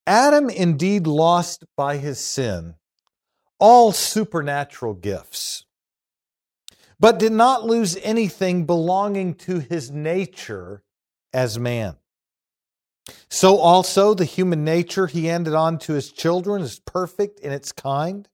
Adam 0.07 0.51
indeed 0.51 1.07
lost 1.07 1.65
by 1.77 1.97
his 1.99 2.19
sin 2.19 2.75
all 3.59 3.93
supernatural 3.93 4.95
gifts, 4.95 5.65
but 6.99 7.19
did 7.19 7.33
not 7.33 7.65
lose 7.65 7.97
anything 8.03 8.67
belonging 8.67 9.35
to 9.35 9.59
his 9.59 9.91
nature 9.91 10.83
as 11.33 11.59
man. 11.59 11.97
So 13.29 13.59
also 13.59 14.15
the 14.15 14.25
human 14.25 14.65
nature 14.65 15.07
he 15.07 15.27
handed 15.27 15.55
on 15.55 15.79
to 15.81 15.93
his 15.93 16.11
children 16.11 16.63
is 16.63 16.79
perfect 16.79 17.41
in 17.41 17.53
its 17.53 17.73
kind, 17.73 18.29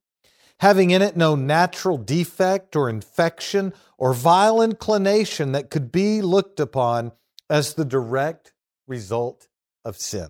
having 0.60 0.90
in 0.90 1.02
it 1.02 1.16
no 1.16 1.34
natural 1.34 1.96
defect 1.96 2.76
or 2.76 2.88
infection 2.88 3.72
or 3.98 4.14
vile 4.14 4.62
inclination 4.62 5.52
that 5.52 5.70
could 5.70 5.90
be 5.90 6.22
looked 6.22 6.60
upon 6.60 7.12
as 7.48 7.74
the 7.74 7.84
direct 7.84 8.52
result 8.86 9.48
of 9.84 9.96
sin. 9.96 10.28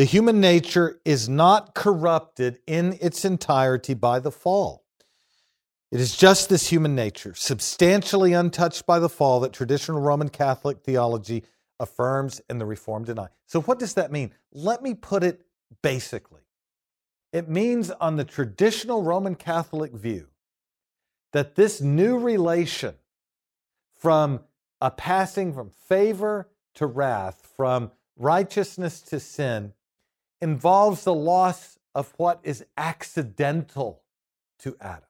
The 0.00 0.06
human 0.06 0.40
nature 0.40 0.98
is 1.04 1.28
not 1.28 1.74
corrupted 1.74 2.60
in 2.66 2.96
its 3.02 3.22
entirety 3.26 3.92
by 3.92 4.18
the 4.18 4.30
fall. 4.30 4.86
It 5.92 6.00
is 6.00 6.16
just 6.16 6.48
this 6.48 6.68
human 6.68 6.94
nature, 6.94 7.34
substantially 7.34 8.32
untouched 8.32 8.86
by 8.86 8.98
the 8.98 9.10
fall, 9.10 9.40
that 9.40 9.52
traditional 9.52 10.00
Roman 10.00 10.30
Catholic 10.30 10.80
theology 10.80 11.44
affirms 11.78 12.40
and 12.48 12.58
the 12.58 12.64
Reformed 12.64 13.08
deny. 13.08 13.28
So, 13.44 13.60
what 13.60 13.78
does 13.78 13.92
that 13.92 14.10
mean? 14.10 14.32
Let 14.52 14.82
me 14.82 14.94
put 14.94 15.22
it 15.22 15.42
basically. 15.82 16.40
It 17.34 17.50
means, 17.50 17.90
on 17.90 18.16
the 18.16 18.24
traditional 18.24 19.02
Roman 19.02 19.34
Catholic 19.34 19.92
view, 19.92 20.28
that 21.34 21.56
this 21.56 21.82
new 21.82 22.18
relation 22.18 22.94
from 23.98 24.40
a 24.80 24.90
passing 24.90 25.52
from 25.52 25.68
favor 25.68 26.48
to 26.76 26.86
wrath, 26.86 27.52
from 27.54 27.90
righteousness 28.16 29.02
to 29.02 29.20
sin, 29.20 29.74
involves 30.40 31.04
the 31.04 31.14
loss 31.14 31.78
of 31.94 32.12
what 32.16 32.40
is 32.42 32.64
accidental 32.76 34.02
to 34.60 34.76
Adam. 34.80 35.08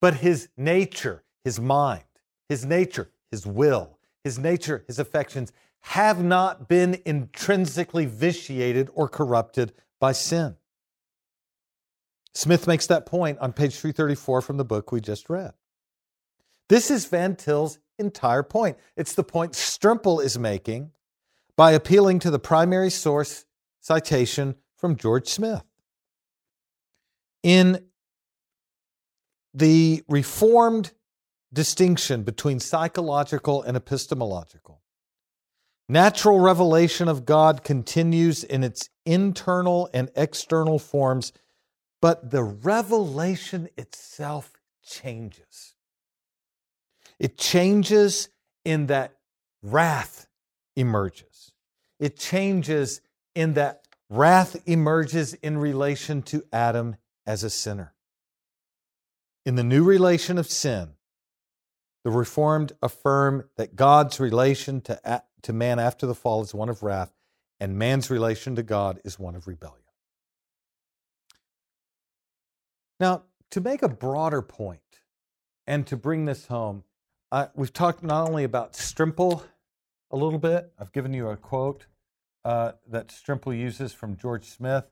But 0.00 0.14
his 0.14 0.48
nature, 0.56 1.24
his 1.44 1.60
mind, 1.60 2.04
his 2.48 2.64
nature, 2.64 3.10
his 3.30 3.46
will, 3.46 3.98
his 4.24 4.38
nature, 4.38 4.84
his 4.86 4.98
affections 4.98 5.52
have 5.80 6.22
not 6.22 6.68
been 6.68 7.00
intrinsically 7.04 8.06
vitiated 8.06 8.90
or 8.94 9.08
corrupted 9.08 9.72
by 9.98 10.12
sin. 10.12 10.56
Smith 12.34 12.66
makes 12.66 12.86
that 12.86 13.06
point 13.06 13.38
on 13.38 13.52
page 13.52 13.76
334 13.76 14.42
from 14.42 14.56
the 14.56 14.64
book 14.64 14.92
we 14.92 15.00
just 15.00 15.28
read. 15.28 15.52
This 16.68 16.90
is 16.90 17.06
Van 17.06 17.34
Til's 17.34 17.78
entire 17.98 18.42
point. 18.42 18.78
It's 18.96 19.14
the 19.14 19.24
point 19.24 19.52
Strimple 19.52 20.22
is 20.22 20.38
making 20.38 20.92
by 21.56 21.72
appealing 21.72 22.20
to 22.20 22.30
the 22.30 22.38
primary 22.38 22.90
source 22.90 23.44
citation 23.80 24.54
from 24.76 24.96
George 24.96 25.28
Smith. 25.28 25.62
In 27.42 27.84
the 29.52 30.02
Reformed 30.08 30.92
distinction 31.52 32.22
between 32.22 32.60
psychological 32.60 33.62
and 33.62 33.76
epistemological, 33.76 34.82
natural 35.88 36.38
revelation 36.38 37.08
of 37.08 37.24
God 37.24 37.64
continues 37.64 38.44
in 38.44 38.62
its 38.62 38.88
internal 39.04 39.90
and 39.92 40.10
external 40.14 40.78
forms 40.78 41.32
but 42.00 42.30
the 42.30 42.42
revelation 42.42 43.68
itself 43.76 44.52
changes. 44.82 45.74
It 47.18 47.36
changes 47.36 48.30
in 48.64 48.86
that 48.86 49.16
wrath 49.62 50.26
emerges. 50.76 51.52
It 51.98 52.18
changes 52.18 53.02
in 53.34 53.54
that 53.54 53.86
wrath 54.08 54.56
emerges 54.66 55.34
in 55.34 55.58
relation 55.58 56.22
to 56.22 56.44
Adam 56.52 56.96
as 57.26 57.44
a 57.44 57.50
sinner. 57.50 57.94
In 59.46 59.54
the 59.54 59.64
new 59.64 59.84
relation 59.84 60.36
of 60.36 60.46
sin, 60.46 60.90
the 62.04 62.10
Reformed 62.10 62.72
affirm 62.82 63.48
that 63.56 63.76
God's 63.76 64.18
relation 64.20 64.80
to, 64.82 65.22
to 65.42 65.52
man 65.52 65.78
after 65.78 66.06
the 66.06 66.14
fall 66.14 66.42
is 66.42 66.54
one 66.54 66.68
of 66.68 66.82
wrath, 66.82 67.12
and 67.58 67.78
man's 67.78 68.10
relation 68.10 68.56
to 68.56 68.62
God 68.62 69.00
is 69.04 69.18
one 69.18 69.34
of 69.34 69.46
rebellion. 69.46 69.76
Now, 72.98 73.24
to 73.50 73.60
make 73.60 73.82
a 73.82 73.88
broader 73.88 74.42
point 74.42 74.80
and 75.66 75.86
to 75.86 75.96
bring 75.96 76.24
this 76.24 76.46
home, 76.46 76.84
uh, 77.32 77.46
we've 77.54 77.72
talked 77.72 78.02
not 78.02 78.28
only 78.28 78.44
about 78.44 78.74
Strimple 78.74 79.42
a 80.10 80.16
little 80.16 80.38
bit, 80.38 80.72
I've 80.78 80.92
given 80.92 81.14
you 81.14 81.28
a 81.28 81.36
quote 81.36 81.86
uh, 82.44 82.72
that 82.88 83.08
Strimple 83.08 83.58
uses 83.58 83.92
from 83.92 84.16
George 84.16 84.44
Smith, 84.44 84.90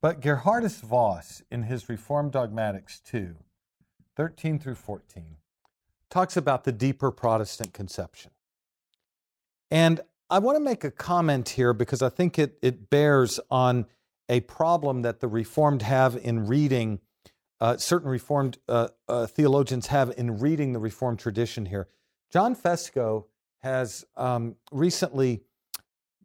but 0.00 0.20
Geerhardus 0.20 0.80
Vos 0.80 1.42
in 1.50 1.64
his 1.64 1.88
Reformed 1.88 2.32
Dogmatics 2.32 3.00
2, 3.00 3.36
13 4.16 4.58
through 4.58 4.74
14, 4.74 5.36
talks 6.10 6.36
about 6.36 6.64
the 6.64 6.72
deeper 6.72 7.10
Protestant 7.10 7.72
conception. 7.72 8.30
And 9.70 10.00
I 10.30 10.38
want 10.38 10.56
to 10.56 10.60
make 10.60 10.84
a 10.84 10.90
comment 10.90 11.50
here 11.50 11.72
because 11.72 12.02
I 12.02 12.08
think 12.08 12.38
it, 12.38 12.58
it 12.62 12.90
bears 12.90 13.40
on 13.50 13.86
a 14.28 14.40
problem 14.40 15.02
that 15.02 15.20
the 15.20 15.28
Reformed 15.28 15.82
have 15.82 16.16
in 16.16 16.46
reading 16.46 17.00
uh, 17.60 17.76
certain 17.76 18.08
Reformed 18.10 18.58
uh, 18.68 18.88
uh, 19.08 19.26
theologians 19.26 19.86
have 19.88 20.12
in 20.16 20.38
reading 20.38 20.72
the 20.72 20.78
Reformed 20.78 21.18
tradition 21.18 21.66
here. 21.66 21.88
John 22.30 22.54
Fesko 22.54 23.24
has 23.62 24.04
um, 24.16 24.56
recently 24.70 25.42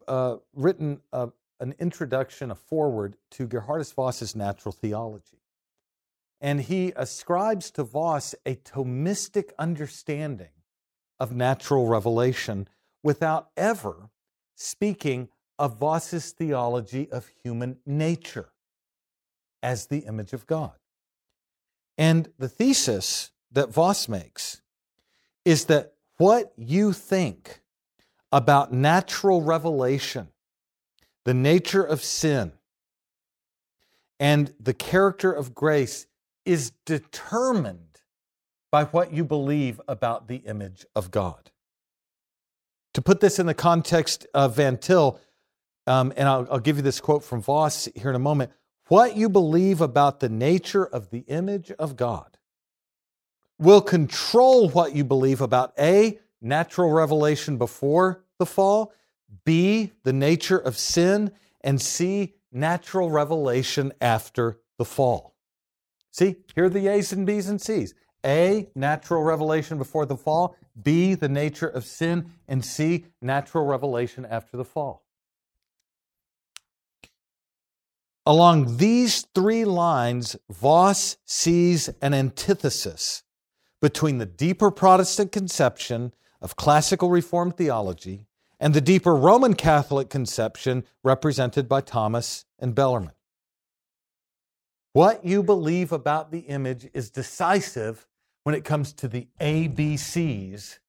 uh, 0.09 0.37
written 0.53 0.99
a, 1.13 1.29
an 1.61 1.75
introduction, 1.79 2.51
a 2.51 2.55
foreword 2.55 3.15
to 3.31 3.47
Geerhardus 3.47 3.93
Vos's 3.93 4.35
natural 4.35 4.73
theology. 4.73 5.37
And 6.41 6.61
he 6.61 6.93
ascribes 6.95 7.69
to 7.71 7.83
Vos 7.83 8.33
a 8.45 8.55
Thomistic 8.55 9.51
understanding 9.59 10.49
of 11.19 11.35
natural 11.35 11.87
revelation 11.87 12.67
without 13.03 13.49
ever 13.55 14.09
speaking 14.55 15.29
of 15.57 15.77
Vos's 15.77 16.31
theology 16.31 17.09
of 17.11 17.29
human 17.43 17.77
nature 17.85 18.49
as 19.61 19.87
the 19.87 19.99
image 19.99 20.33
of 20.33 20.47
God. 20.47 20.73
And 21.97 22.29
the 22.37 22.47
thesis 22.47 23.31
that 23.51 23.69
Vos 23.69 24.07
makes 24.07 24.61
is 25.43 25.65
that 25.65 25.93
what 26.17 26.53
you 26.57 26.93
think 26.93 27.61
about 28.31 28.71
natural 28.71 29.41
revelation, 29.41 30.29
the 31.25 31.33
nature 31.33 31.83
of 31.83 32.03
sin, 32.03 32.53
and 34.19 34.53
the 34.59 34.73
character 34.73 35.31
of 35.31 35.55
grace 35.55 36.05
is 36.45 36.71
determined 36.85 38.01
by 38.71 38.85
what 38.85 39.13
you 39.13 39.23
believe 39.23 39.81
about 39.87 40.27
the 40.27 40.37
image 40.37 40.85
of 40.95 41.11
God. 41.11 41.51
To 42.93 43.01
put 43.01 43.19
this 43.19 43.39
in 43.39 43.45
the 43.45 43.53
context 43.53 44.27
of 44.33 44.55
Van 44.55 44.77
Til, 44.77 45.19
um, 45.87 46.13
and 46.17 46.27
I'll, 46.27 46.47
I'll 46.51 46.59
give 46.59 46.77
you 46.77 46.81
this 46.81 46.99
quote 46.99 47.23
from 47.23 47.41
Vos 47.41 47.87
here 47.95 48.09
in 48.09 48.15
a 48.15 48.19
moment 48.19 48.51
what 48.87 49.15
you 49.15 49.29
believe 49.29 49.81
about 49.81 50.19
the 50.19 50.29
nature 50.29 50.85
of 50.85 51.11
the 51.11 51.19
image 51.27 51.71
of 51.71 51.95
God 51.95 52.37
will 53.59 53.81
control 53.81 54.69
what 54.69 54.95
you 54.95 55.03
believe 55.03 55.41
about 55.41 55.73
A, 55.77 56.17
natural 56.41 56.91
revelation 56.91 57.57
before 57.57 58.23
the 58.37 58.45
fall, 58.45 58.93
B, 59.45 59.91
the 60.03 60.13
nature 60.13 60.57
of 60.57 60.77
sin, 60.77 61.31
and 61.61 61.81
C, 61.81 62.33
natural 62.51 63.11
revelation 63.11 63.91
after 64.01 64.59
the 64.77 64.85
fall. 64.85 65.35
See, 66.11 66.37
here 66.55 66.65
are 66.65 66.69
the 66.69 66.87
A's 66.87 67.13
and 67.13 67.25
B's 67.25 67.47
and 67.47 67.61
C's. 67.61 67.93
A, 68.25 68.67
natural 68.75 69.23
revelation 69.23 69.77
before 69.77 70.05
the 70.05 70.17
fall. 70.17 70.55
B, 70.81 71.15
the 71.15 71.29
nature 71.29 71.67
of 71.67 71.85
sin. 71.85 72.31
And 72.47 72.65
C, 72.65 73.05
natural 73.21 73.65
revelation 73.65 74.25
after 74.25 74.57
the 74.57 74.65
fall. 74.65 75.03
Along 78.25 78.77
these 78.77 79.21
three 79.33 79.65
lines, 79.65 80.35
Vos 80.49 81.17
sees 81.25 81.87
an 82.01 82.13
antithesis 82.13 83.23
between 83.81 84.17
the 84.17 84.25
deeper 84.25 84.69
Protestant 84.69 85.31
conception 85.31 86.13
of 86.41 86.55
classical 86.55 87.09
Reformed 87.09 87.57
theology 87.57 88.27
and 88.59 88.73
the 88.73 88.81
deeper 88.81 89.15
Roman 89.15 89.53
Catholic 89.53 90.09
conception 90.09 90.83
represented 91.03 91.69
by 91.69 91.81
Thomas 91.81 92.45
and 92.59 92.75
Bellarmine. 92.75 93.13
What 94.93 95.23
you 95.23 95.43
believe 95.43 95.91
about 95.91 96.31
the 96.31 96.39
image 96.39 96.89
is 96.93 97.09
decisive 97.09 98.07
when 98.43 98.55
it 98.55 98.63
comes 98.63 98.91
to 98.93 99.07
the 99.07 99.27
ABCs 99.39 100.79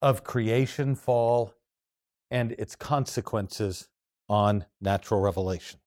of 0.00 0.24
creation, 0.24 0.94
fall, 0.94 1.54
and 2.30 2.52
its 2.52 2.74
consequences 2.74 3.88
on 4.28 4.64
natural 4.80 5.20
revelation. 5.20 5.78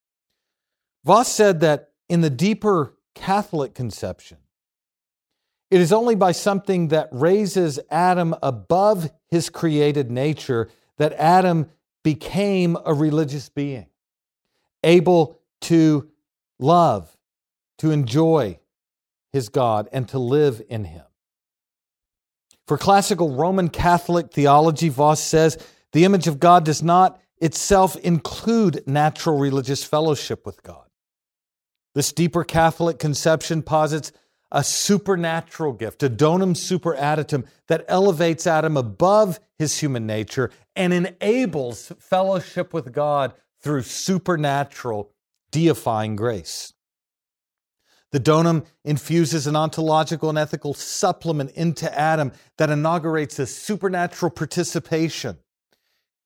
Vos 1.04 1.28
said 1.28 1.60
that 1.62 1.90
in 2.08 2.22
the 2.22 2.30
deeper 2.30 2.94
Catholic 3.16 3.74
conception, 3.74 4.38
it 5.76 5.82
is 5.82 5.92
only 5.92 6.16
by 6.16 6.32
something 6.32 6.88
that 6.88 7.10
raises 7.12 7.82
Adam 7.92 8.34
above 8.42 9.12
his 9.28 9.50
created 9.50 10.10
nature 10.10 10.70
that 10.96 11.12
Adam 11.12 11.70
became 12.02 12.78
a 12.86 12.94
religious 12.94 13.50
being, 13.50 13.88
able 14.86 15.38
to 15.60 16.10
love, 16.60 17.18
to 17.80 17.92
enjoy 17.92 18.58
his 19.34 19.50
God, 19.50 19.90
and 19.92 20.08
to 20.08 20.18
live 20.18 20.62
in 20.70 20.86
him. 20.86 21.04
For 22.68 22.78
classical 22.78 23.36
Roman 23.36 23.68
Catholic 23.68 24.32
theology, 24.32 24.88
Vos 24.88 25.20
says 25.20 25.58
the 25.92 26.06
image 26.06 26.28
of 26.28 26.40
God 26.40 26.64
does 26.64 26.84
not 26.84 27.20
itself 27.42 27.98
include 27.98 28.88
natural 28.88 29.38
religious 29.38 29.84
fellowship 29.84 30.46
with 30.46 30.64
God. 30.64 30.88
This 31.96 32.14
deeper 32.14 32.46
Catholic 32.46 32.98
conception 32.98 33.62
posits 33.62 34.14
a 34.56 34.64
supernatural 34.64 35.74
gift, 35.74 36.02
a 36.02 36.10
donum 36.10 36.56
superadditum 36.56 37.46
that 37.68 37.84
elevates 37.90 38.48
Adam 38.48 38.78
above 38.78 39.38
his 39.60 39.78
human 39.80 40.08
nature 40.08 40.50
and 40.78 40.94
enables 40.94 41.92
fellowship 42.00 42.74
with 42.74 42.94
God 42.94 43.34
through 43.62 43.82
supernatural 43.82 45.12
deifying 45.52 46.16
grace. 46.16 46.72
The 48.14 48.20
donum 48.22 48.66
infuses 48.86 49.46
an 49.46 49.58
ontological 49.58 50.30
and 50.30 50.38
ethical 50.38 50.74
supplement 50.74 51.52
into 51.52 51.94
Adam 51.94 52.32
that 52.58 52.70
inaugurates 52.70 53.38
a 53.40 53.48
supernatural 53.48 54.30
participation 54.30 55.38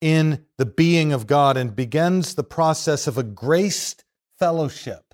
in 0.02 0.46
the 0.60 0.68
being 0.68 1.14
of 1.14 1.26
God 1.26 1.58
and 1.58 1.76
begins 1.76 2.36
the 2.36 2.44
process 2.44 3.08
of 3.08 3.18
a 3.18 3.24
graced 3.24 4.06
fellowship 4.38 5.09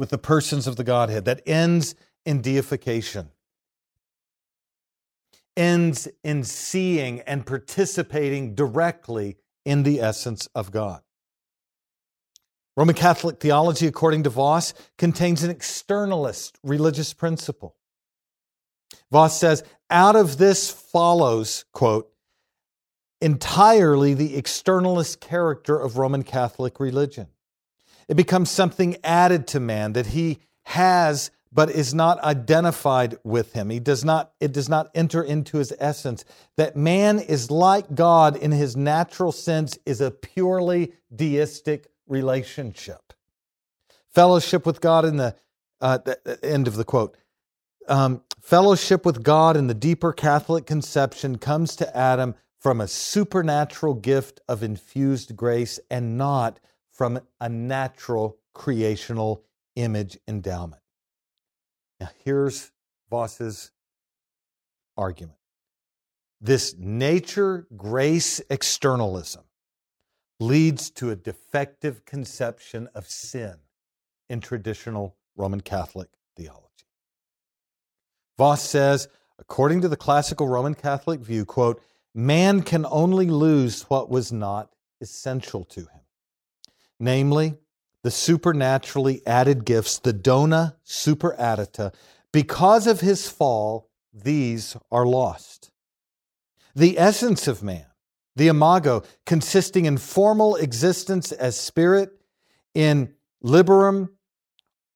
with 0.00 0.08
the 0.08 0.18
persons 0.18 0.66
of 0.66 0.76
the 0.76 0.82
Godhead 0.82 1.26
that 1.26 1.42
ends 1.46 1.94
in 2.24 2.40
deification, 2.40 3.28
ends 5.54 6.08
in 6.24 6.42
seeing 6.42 7.20
and 7.20 7.44
participating 7.44 8.54
directly 8.54 9.36
in 9.66 9.82
the 9.82 10.00
essence 10.00 10.48
of 10.54 10.72
God. 10.72 11.02
Roman 12.78 12.94
Catholic 12.94 13.40
theology, 13.40 13.86
according 13.86 14.22
to 14.22 14.30
Vos, 14.30 14.72
contains 14.96 15.42
an 15.42 15.54
externalist 15.54 16.52
religious 16.62 17.12
principle. 17.12 17.76
Vos 19.12 19.38
says, 19.38 19.62
out 19.90 20.16
of 20.16 20.38
this 20.38 20.70
follows, 20.70 21.66
quote, 21.74 22.10
entirely 23.20 24.14
the 24.14 24.40
externalist 24.40 25.20
character 25.20 25.78
of 25.78 25.98
Roman 25.98 26.22
Catholic 26.22 26.80
religion. 26.80 27.26
It 28.10 28.16
becomes 28.16 28.50
something 28.50 28.96
added 29.04 29.46
to 29.48 29.60
man 29.60 29.92
that 29.92 30.06
he 30.06 30.40
has 30.64 31.30
but 31.52 31.70
is 31.70 31.94
not 31.94 32.20
identified 32.24 33.16
with 33.22 33.52
him. 33.52 33.70
He 33.70 33.78
does 33.78 34.04
not 34.04 34.32
it 34.40 34.50
does 34.52 34.68
not 34.68 34.90
enter 34.96 35.22
into 35.22 35.58
his 35.58 35.72
essence. 35.78 36.24
That 36.56 36.76
man 36.76 37.20
is 37.20 37.52
like 37.52 37.94
God 37.94 38.36
in 38.36 38.50
his 38.50 38.76
natural 38.76 39.30
sense 39.30 39.78
is 39.86 40.00
a 40.00 40.10
purely 40.10 40.92
deistic 41.14 41.86
relationship. 42.08 43.12
Fellowship 44.12 44.66
with 44.66 44.80
God 44.80 45.04
in 45.04 45.16
the, 45.16 45.36
uh, 45.80 45.98
the 45.98 46.38
end 46.42 46.66
of 46.66 46.74
the 46.74 46.84
quote. 46.84 47.16
Um, 47.86 48.22
fellowship 48.40 49.06
with 49.06 49.22
God 49.22 49.56
in 49.56 49.68
the 49.68 49.74
deeper 49.74 50.12
Catholic 50.12 50.66
conception 50.66 51.38
comes 51.38 51.76
to 51.76 51.96
Adam 51.96 52.34
from 52.58 52.80
a 52.80 52.88
supernatural 52.88 53.94
gift 53.94 54.40
of 54.48 54.64
infused 54.64 55.36
grace 55.36 55.78
and 55.88 56.18
not 56.18 56.58
from 57.00 57.18
a 57.40 57.48
natural 57.48 58.36
creational 58.52 59.42
image 59.74 60.18
endowment. 60.28 60.82
Now, 61.98 62.10
here's 62.26 62.72
Vos's 63.08 63.70
argument 64.98 65.38
this 66.42 66.74
nature 66.76 67.66
grace 67.74 68.42
externalism 68.50 69.44
leads 70.40 70.90
to 70.90 71.08
a 71.08 71.16
defective 71.16 72.04
conception 72.04 72.86
of 72.94 73.06
sin 73.06 73.54
in 74.28 74.42
traditional 74.42 75.16
Roman 75.36 75.62
Catholic 75.62 76.10
theology. 76.36 76.84
Vos 78.36 78.62
says, 78.62 79.08
according 79.38 79.80
to 79.80 79.88
the 79.88 79.96
classical 79.96 80.48
Roman 80.48 80.74
Catholic 80.74 81.20
view, 81.20 81.46
quote, 81.46 81.82
man 82.14 82.60
can 82.60 82.84
only 82.90 83.30
lose 83.30 83.84
what 83.84 84.10
was 84.10 84.30
not 84.30 84.74
essential 85.00 85.64
to 85.64 85.80
him, 85.80 85.99
namely 87.00 87.56
the 88.02 88.10
supernaturally 88.10 89.22
added 89.26 89.64
gifts, 89.64 89.98
the 89.98 90.12
dona 90.12 90.76
superaddita. 90.86 91.92
Because 92.32 92.86
of 92.86 93.00
his 93.00 93.28
fall, 93.28 93.90
these 94.12 94.76
are 94.90 95.06
lost. 95.06 95.70
The 96.74 96.98
essence 96.98 97.48
of 97.48 97.62
man 97.62 97.86
the 98.36 98.48
imago, 98.48 99.02
consisting 99.26 99.84
in 99.84 99.98
formal 99.98 100.56
existence 100.56 101.32
as 101.32 101.58
spirit, 101.58 102.10
in 102.74 103.12
liberum 103.44 104.08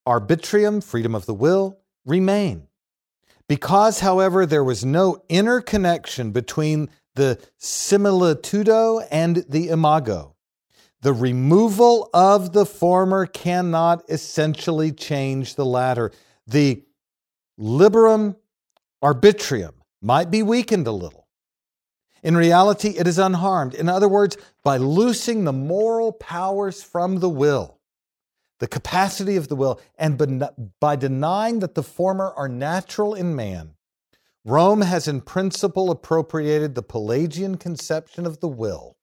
arbitrium, 0.07 0.83
freedom 0.83 1.15
of 1.15 1.27
the 1.27 1.35
will, 1.35 1.79
remain. 2.05 2.69
Because, 3.49 4.01
however, 4.01 4.47
there 4.47 4.65
was 4.65 4.85
no 4.85 5.23
inner 5.29 5.61
connection 5.61 6.31
between 6.31 6.89
the 7.15 7.39
similitudo 7.61 9.07
and 9.11 9.45
the 9.49 9.69
imago, 9.69 10.34
the 11.05 11.13
removal 11.13 12.11
of 12.13 12.53
the 12.53 12.67
former 12.67 13.27
cannot 13.27 14.03
essentially 14.09 14.91
change 14.91 15.55
the 15.55 15.65
latter. 15.65 16.11
The 16.49 16.83
liberum 17.61 18.37
arbitrium 19.03 19.75
might 20.03 20.31
be 20.31 20.43
weakened 20.43 20.89
a 20.89 20.93
little 20.93 21.25
in 22.25 22.39
reality, 22.39 22.97
it 22.97 23.07
is 23.07 23.19
unharmed. 23.19 23.75
In 23.75 23.89
other 23.89 24.09
words, 24.09 24.39
by 24.65 24.79
loosing 24.79 25.45
the 25.45 25.53
moral 25.53 26.11
powers 26.11 26.83
from 26.83 27.21
the 27.21 27.29
will, 27.29 27.79
the 28.61 28.67
capacity 28.67 29.37
of 29.37 29.49
the 29.49 29.57
will, 29.57 29.79
and 29.99 30.43
by 30.81 30.97
denying 30.97 31.59
that 31.59 31.75
the 31.75 31.83
former 31.83 32.33
are 32.35 32.49
natural 32.49 33.15
in 33.15 33.37
man, 33.37 33.75
Rome 34.43 34.81
has 34.81 35.07
in 35.07 35.21
principle 35.21 35.91
appropriated 35.91 36.75
the 36.75 36.83
Pelagian 36.83 37.57
conception 37.57 38.25
of 38.25 38.41
the 38.41 38.49
will, 38.49 38.97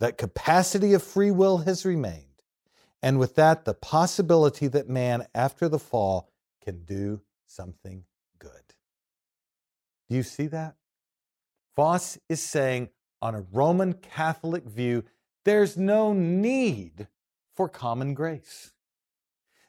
that 0.00 0.18
capacity 0.18 0.92
of 0.92 1.02
free 1.02 1.30
will 1.30 1.58
has 1.58 1.84
remained, 1.84 2.42
and 3.02 3.18
with 3.18 3.34
that, 3.36 3.64
the 3.64 3.74
possibility 3.74 4.66
that 4.68 4.88
man, 4.88 5.26
after 5.34 5.68
the 5.68 5.78
fall, 5.78 6.30
can 6.62 6.84
do 6.84 7.20
something 7.46 8.04
good. 8.38 8.74
Do 10.08 10.16
you 10.16 10.22
see 10.22 10.46
that? 10.48 10.76
Vos 11.76 12.18
is 12.28 12.42
saying, 12.42 12.90
on 13.20 13.34
a 13.34 13.44
Roman 13.52 13.92
Catholic 13.92 14.64
view, 14.64 15.04
there's 15.44 15.76
no 15.76 16.12
need 16.12 17.08
for 17.54 17.68
common 17.68 18.14
grace. 18.14 18.72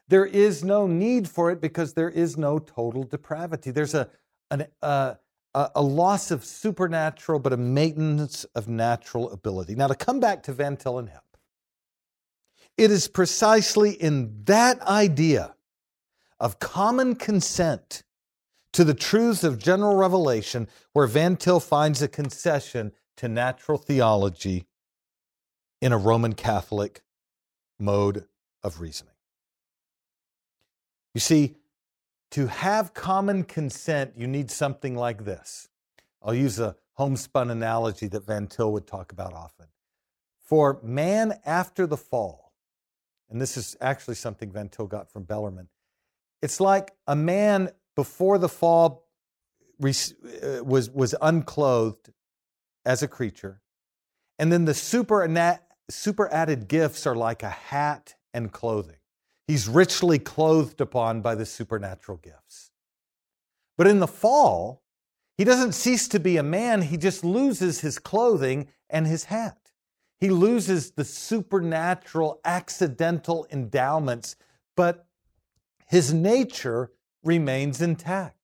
There 0.08 0.26
is 0.26 0.64
no 0.64 0.86
need 0.86 1.28
for 1.28 1.50
it 1.50 1.60
because 1.60 1.94
there 1.94 2.10
is 2.10 2.36
no 2.36 2.58
total 2.58 3.04
depravity. 3.04 3.70
There's 3.70 3.94
a, 3.94 4.08
an, 4.50 4.66
uh, 4.82 5.14
a 5.54 5.82
loss 5.82 6.30
of 6.30 6.44
supernatural, 6.44 7.40
but 7.40 7.52
a 7.52 7.56
maintenance 7.56 8.44
of 8.54 8.68
natural 8.68 9.30
ability. 9.30 9.74
Now, 9.74 9.88
to 9.88 9.94
come 9.94 10.20
back 10.20 10.42
to 10.44 10.52
Van 10.52 10.76
Til 10.76 10.98
and 10.98 11.08
Hepp, 11.08 11.22
it 12.76 12.90
is 12.90 13.08
precisely 13.08 13.90
in 13.90 14.44
that 14.44 14.80
idea 14.82 15.54
of 16.38 16.60
common 16.60 17.16
consent 17.16 18.04
to 18.72 18.84
the 18.84 18.94
truths 18.94 19.42
of 19.42 19.58
general 19.58 19.96
revelation, 19.96 20.68
where 20.92 21.06
Van 21.06 21.36
Til 21.36 21.58
finds 21.58 22.00
a 22.00 22.08
concession 22.08 22.92
to 23.16 23.28
natural 23.28 23.76
theology 23.76 24.66
in 25.82 25.92
a 25.92 25.98
Roman 25.98 26.34
Catholic 26.34 27.02
mode 27.78 28.26
of 28.62 28.80
reasoning. 28.80 29.14
You 31.12 31.20
see, 31.20 31.56
to 32.30 32.46
have 32.46 32.94
common 32.94 33.44
consent, 33.44 34.12
you 34.16 34.26
need 34.26 34.50
something 34.50 34.94
like 34.94 35.24
this. 35.24 35.68
I'll 36.22 36.34
use 36.34 36.58
a 36.58 36.76
homespun 36.94 37.50
analogy 37.50 38.06
that 38.08 38.26
Van 38.26 38.46
Til 38.46 38.72
would 38.72 38.86
talk 38.86 39.12
about 39.12 39.32
often. 39.32 39.66
For 40.38 40.80
man 40.82 41.40
after 41.44 41.86
the 41.86 41.96
fall, 41.96 42.52
and 43.28 43.40
this 43.40 43.56
is 43.56 43.76
actually 43.80 44.16
something 44.16 44.52
Van 44.52 44.68
Til 44.68 44.86
got 44.86 45.10
from 45.10 45.24
Bellarmine, 45.24 45.68
it's 46.42 46.60
like 46.60 46.92
a 47.06 47.16
man 47.16 47.70
before 47.96 48.38
the 48.38 48.48
fall 48.48 49.06
uh, 49.82 50.64
was, 50.64 50.90
was 50.90 51.14
unclothed 51.20 52.12
as 52.84 53.02
a 53.02 53.08
creature. 53.08 53.60
And 54.38 54.52
then 54.52 54.64
the 54.64 54.74
super, 54.74 55.26
super 55.90 56.32
added 56.32 56.68
gifts 56.68 57.06
are 57.06 57.16
like 57.16 57.42
a 57.42 57.50
hat 57.50 58.14
and 58.32 58.52
clothing. 58.52 58.99
He's 59.50 59.66
richly 59.66 60.20
clothed 60.20 60.80
upon 60.80 61.22
by 61.22 61.34
the 61.34 61.44
supernatural 61.44 62.18
gifts. 62.18 62.70
But 63.76 63.88
in 63.88 63.98
the 63.98 64.06
fall, 64.06 64.84
he 65.36 65.42
doesn't 65.42 65.72
cease 65.72 66.06
to 66.06 66.20
be 66.20 66.36
a 66.36 66.44
man, 66.44 66.82
he 66.82 66.96
just 66.96 67.24
loses 67.24 67.80
his 67.80 67.98
clothing 67.98 68.68
and 68.88 69.08
his 69.08 69.24
hat. 69.24 69.72
He 70.20 70.30
loses 70.30 70.92
the 70.92 71.04
supernatural, 71.04 72.40
accidental 72.44 73.44
endowments, 73.50 74.36
but 74.76 75.08
his 75.88 76.14
nature 76.14 76.92
remains 77.24 77.82
intact, 77.82 78.38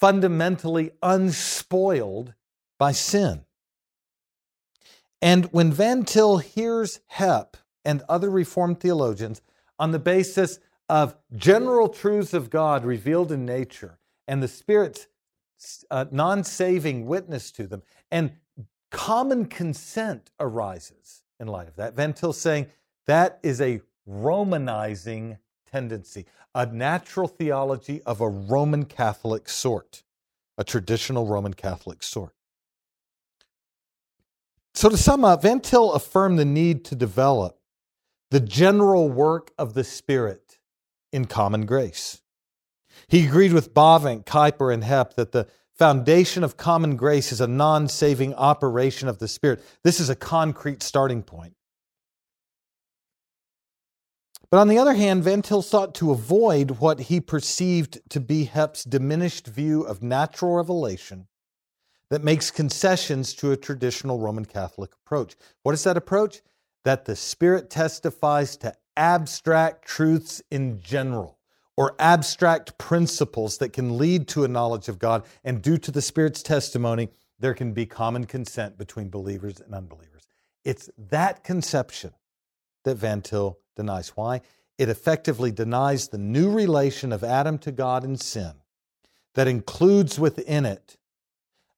fundamentally 0.00 0.92
unspoiled 1.02 2.32
by 2.78 2.92
sin. 2.92 3.44
And 5.20 5.52
when 5.52 5.70
Van 5.70 6.02
Til 6.02 6.38
hears 6.38 7.00
Hepp 7.12 7.56
and 7.84 8.00
other 8.08 8.30
Reformed 8.30 8.80
theologians 8.80 9.42
on 9.78 9.90
the 9.90 9.98
basis 9.98 10.58
of 10.88 11.16
general 11.34 11.88
truths 11.88 12.34
of 12.34 12.50
God 12.50 12.84
revealed 12.84 13.32
in 13.32 13.44
nature 13.44 13.98
and 14.28 14.42
the 14.42 14.48
Spirit's 14.48 15.06
uh, 15.90 16.06
non 16.10 16.44
saving 16.44 17.06
witness 17.06 17.50
to 17.52 17.66
them, 17.66 17.82
and 18.10 18.32
common 18.90 19.46
consent 19.46 20.30
arises 20.40 21.22
in 21.40 21.48
light 21.48 21.68
of 21.68 21.76
that. 21.76 21.94
Van 21.94 22.14
saying 22.14 22.66
that 23.06 23.38
is 23.42 23.60
a 23.60 23.80
Romanizing 24.06 25.38
tendency, 25.70 26.26
a 26.54 26.66
natural 26.66 27.26
theology 27.26 28.02
of 28.02 28.20
a 28.20 28.28
Roman 28.28 28.84
Catholic 28.84 29.48
sort, 29.48 30.02
a 30.58 30.64
traditional 30.64 31.26
Roman 31.26 31.54
Catholic 31.54 32.02
sort. 32.02 32.34
So, 34.74 34.90
to 34.90 34.98
sum 34.98 35.24
up, 35.24 35.40
Van 35.40 35.60
Til 35.60 35.92
affirmed 35.92 36.38
the 36.38 36.44
need 36.44 36.84
to 36.86 36.94
develop 36.94 37.58
the 38.30 38.40
general 38.40 39.08
work 39.08 39.52
of 39.58 39.74
the 39.74 39.84
Spirit 39.84 40.58
in 41.12 41.26
common 41.26 41.66
grace. 41.66 42.20
He 43.08 43.26
agreed 43.26 43.52
with 43.52 43.74
Bavinck, 43.74 44.24
Kuyper, 44.24 44.72
and 44.72 44.82
Hepp 44.82 45.14
that 45.14 45.32
the 45.32 45.46
foundation 45.76 46.44
of 46.44 46.56
common 46.56 46.96
grace 46.96 47.32
is 47.32 47.40
a 47.40 47.46
non 47.46 47.88
saving 47.88 48.34
operation 48.34 49.08
of 49.08 49.18
the 49.18 49.28
Spirit. 49.28 49.62
This 49.82 50.00
is 50.00 50.10
a 50.10 50.16
concrete 50.16 50.82
starting 50.82 51.22
point. 51.22 51.54
But 54.50 54.60
on 54.60 54.68
the 54.68 54.78
other 54.78 54.94
hand, 54.94 55.24
Van 55.24 55.42
Til 55.42 55.62
sought 55.62 55.94
to 55.96 56.12
avoid 56.12 56.72
what 56.72 57.00
he 57.00 57.20
perceived 57.20 57.98
to 58.10 58.20
be 58.20 58.46
Hepp's 58.46 58.84
diminished 58.84 59.48
view 59.48 59.82
of 59.82 60.02
natural 60.02 60.54
revelation 60.54 61.26
that 62.10 62.22
makes 62.22 62.52
concessions 62.52 63.34
to 63.34 63.50
a 63.50 63.56
traditional 63.56 64.20
Roman 64.20 64.44
Catholic 64.44 64.92
approach. 64.94 65.34
What 65.64 65.72
is 65.72 65.82
that 65.82 65.96
approach? 65.96 66.40
That 66.84 67.04
the 67.04 67.16
Spirit 67.16 67.70
testifies 67.70 68.56
to 68.58 68.74
abstract 68.96 69.86
truths 69.86 70.42
in 70.50 70.80
general 70.80 71.38
or 71.76 71.96
abstract 71.98 72.78
principles 72.78 73.58
that 73.58 73.72
can 73.72 73.98
lead 73.98 74.28
to 74.28 74.44
a 74.44 74.48
knowledge 74.48 74.88
of 74.88 74.98
God. 74.98 75.24
And 75.42 75.60
due 75.60 75.78
to 75.78 75.90
the 75.90 76.02
Spirit's 76.02 76.42
testimony, 76.42 77.08
there 77.38 77.54
can 77.54 77.72
be 77.72 77.86
common 77.86 78.26
consent 78.26 78.78
between 78.78 79.08
believers 79.08 79.60
and 79.60 79.74
unbelievers. 79.74 80.22
It's 80.64 80.88
that 81.10 81.42
conception 81.42 82.12
that 82.84 82.96
Van 82.96 83.22
Til 83.22 83.58
denies. 83.76 84.10
Why? 84.10 84.40
It 84.78 84.88
effectively 84.88 85.50
denies 85.50 86.08
the 86.08 86.18
new 86.18 86.50
relation 86.50 87.12
of 87.12 87.24
Adam 87.24 87.58
to 87.58 87.72
God 87.72 88.04
in 88.04 88.16
sin 88.16 88.52
that 89.34 89.48
includes 89.48 90.18
within 90.18 90.64
it 90.64 90.96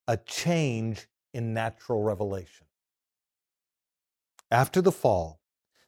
a 0.06 0.16
change 0.16 1.08
in 1.32 1.52
natural 1.52 2.02
revelation. 2.02 2.65
After 4.50 4.80
the 4.80 4.92
fall, 4.92 5.40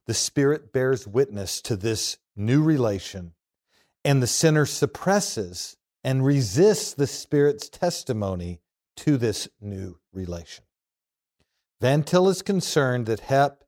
the 0.07 0.15
Spirit 0.15 0.73
bears 0.73 1.07
witness 1.07 1.61
to 1.63 1.77
this 1.77 2.19
new 2.35 2.63
relation, 2.63 3.35
and 4.05 4.23
the 4.23 4.27
sinner 4.27 4.67
suppresses 4.67 5.77
and 6.03 6.25
resists 6.25 6.95
the 6.95 7.07
Spirit's 7.07 7.69
testimony 7.69 8.61
to 8.97 9.17
this 9.17 9.49
new 9.61 9.99
relation. 10.13 10.65
Van 11.81 12.03
Til 12.03 12.29
is 12.29 12.43
concerned 12.43 13.07
that 13.07 13.21
Hepp 13.21 13.59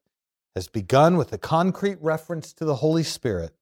has 0.57 0.67
begun 0.67 1.17
with 1.17 1.33
a 1.33 1.39
concrete 1.39 1.99
reference 2.01 2.53
to 2.55 2.65
the 2.65 2.77
Holy 2.77 3.05
Spirit, 3.05 3.55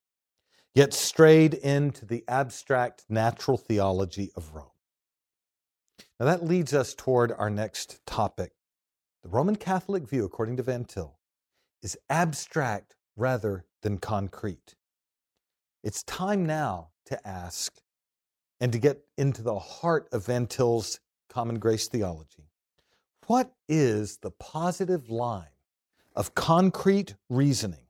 yet 0.74 0.94
strayed 0.94 1.52
into 1.52 2.06
the 2.06 2.24
abstract 2.26 3.04
natural 3.08 3.58
theology 3.58 4.30
of 4.34 4.54
Rome. 4.54 4.70
Now 6.18 6.26
that 6.26 6.44
leads 6.44 6.72
us 6.72 6.94
toward 6.94 7.32
our 7.32 7.50
next 7.50 8.04
topic. 8.06 8.52
The 9.22 9.28
Roman 9.28 9.56
Catholic 9.56 10.08
view, 10.08 10.24
according 10.24 10.56
to 10.56 10.62
Van 10.62 10.84
Til, 10.84 11.17
is 11.82 11.96
abstract 12.08 12.94
rather 13.16 13.64
than 13.82 13.98
concrete. 13.98 14.74
It's 15.82 16.02
time 16.02 16.44
now 16.44 16.88
to 17.06 17.26
ask 17.26 17.80
and 18.60 18.72
to 18.72 18.78
get 18.78 19.00
into 19.16 19.42
the 19.42 19.58
heart 19.58 20.08
of 20.12 20.26
Van 20.26 20.46
Til's 20.46 21.00
common 21.28 21.58
grace 21.58 21.88
theology. 21.88 22.50
What 23.26 23.52
is 23.68 24.18
the 24.18 24.30
positive 24.30 25.10
line 25.10 25.46
of 26.16 26.34
concrete 26.34 27.14
reasoning 27.28 27.86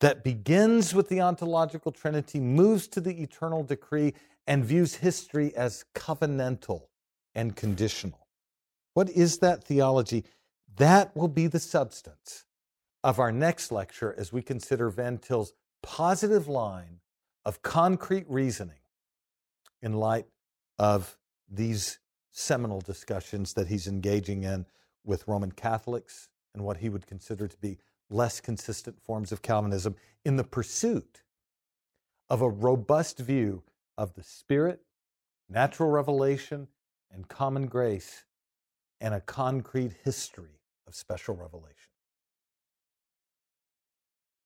that 0.00 0.24
begins 0.24 0.94
with 0.94 1.08
the 1.08 1.20
ontological 1.20 1.92
trinity, 1.92 2.40
moves 2.40 2.86
to 2.88 3.00
the 3.00 3.22
eternal 3.22 3.62
decree, 3.62 4.14
and 4.46 4.64
views 4.64 4.94
history 4.94 5.54
as 5.56 5.84
covenantal 5.94 6.82
and 7.34 7.56
conditional. 7.56 8.26
What 8.94 9.10
is 9.10 9.38
that 9.38 9.64
theology? 9.64 10.24
That 10.76 11.16
will 11.16 11.28
be 11.28 11.46
the 11.46 11.58
substance 11.58 12.44
of 13.06 13.20
our 13.20 13.30
next 13.30 13.70
lecture 13.70 14.12
as 14.18 14.32
we 14.32 14.42
consider 14.42 14.90
Van 14.90 15.16
Til's 15.16 15.52
positive 15.80 16.48
line 16.48 16.98
of 17.44 17.62
concrete 17.62 18.24
reasoning 18.28 18.80
in 19.80 19.92
light 19.92 20.26
of 20.80 21.16
these 21.48 22.00
seminal 22.32 22.80
discussions 22.80 23.52
that 23.52 23.68
he's 23.68 23.86
engaging 23.86 24.42
in 24.42 24.66
with 25.04 25.28
Roman 25.28 25.52
Catholics 25.52 26.28
and 26.52 26.64
what 26.64 26.78
he 26.78 26.88
would 26.88 27.06
consider 27.06 27.46
to 27.46 27.56
be 27.58 27.78
less 28.10 28.40
consistent 28.40 29.00
forms 29.00 29.30
of 29.30 29.40
Calvinism 29.40 29.94
in 30.24 30.34
the 30.34 30.42
pursuit 30.42 31.22
of 32.28 32.42
a 32.42 32.50
robust 32.50 33.20
view 33.20 33.62
of 33.96 34.14
the 34.14 34.24
Spirit, 34.24 34.80
natural 35.48 35.90
revelation, 35.90 36.66
and 37.12 37.28
common 37.28 37.66
grace 37.66 38.24
and 39.00 39.14
a 39.14 39.20
concrete 39.20 39.92
history 40.02 40.58
of 40.88 40.96
special 40.96 41.36
revelation. 41.36 41.92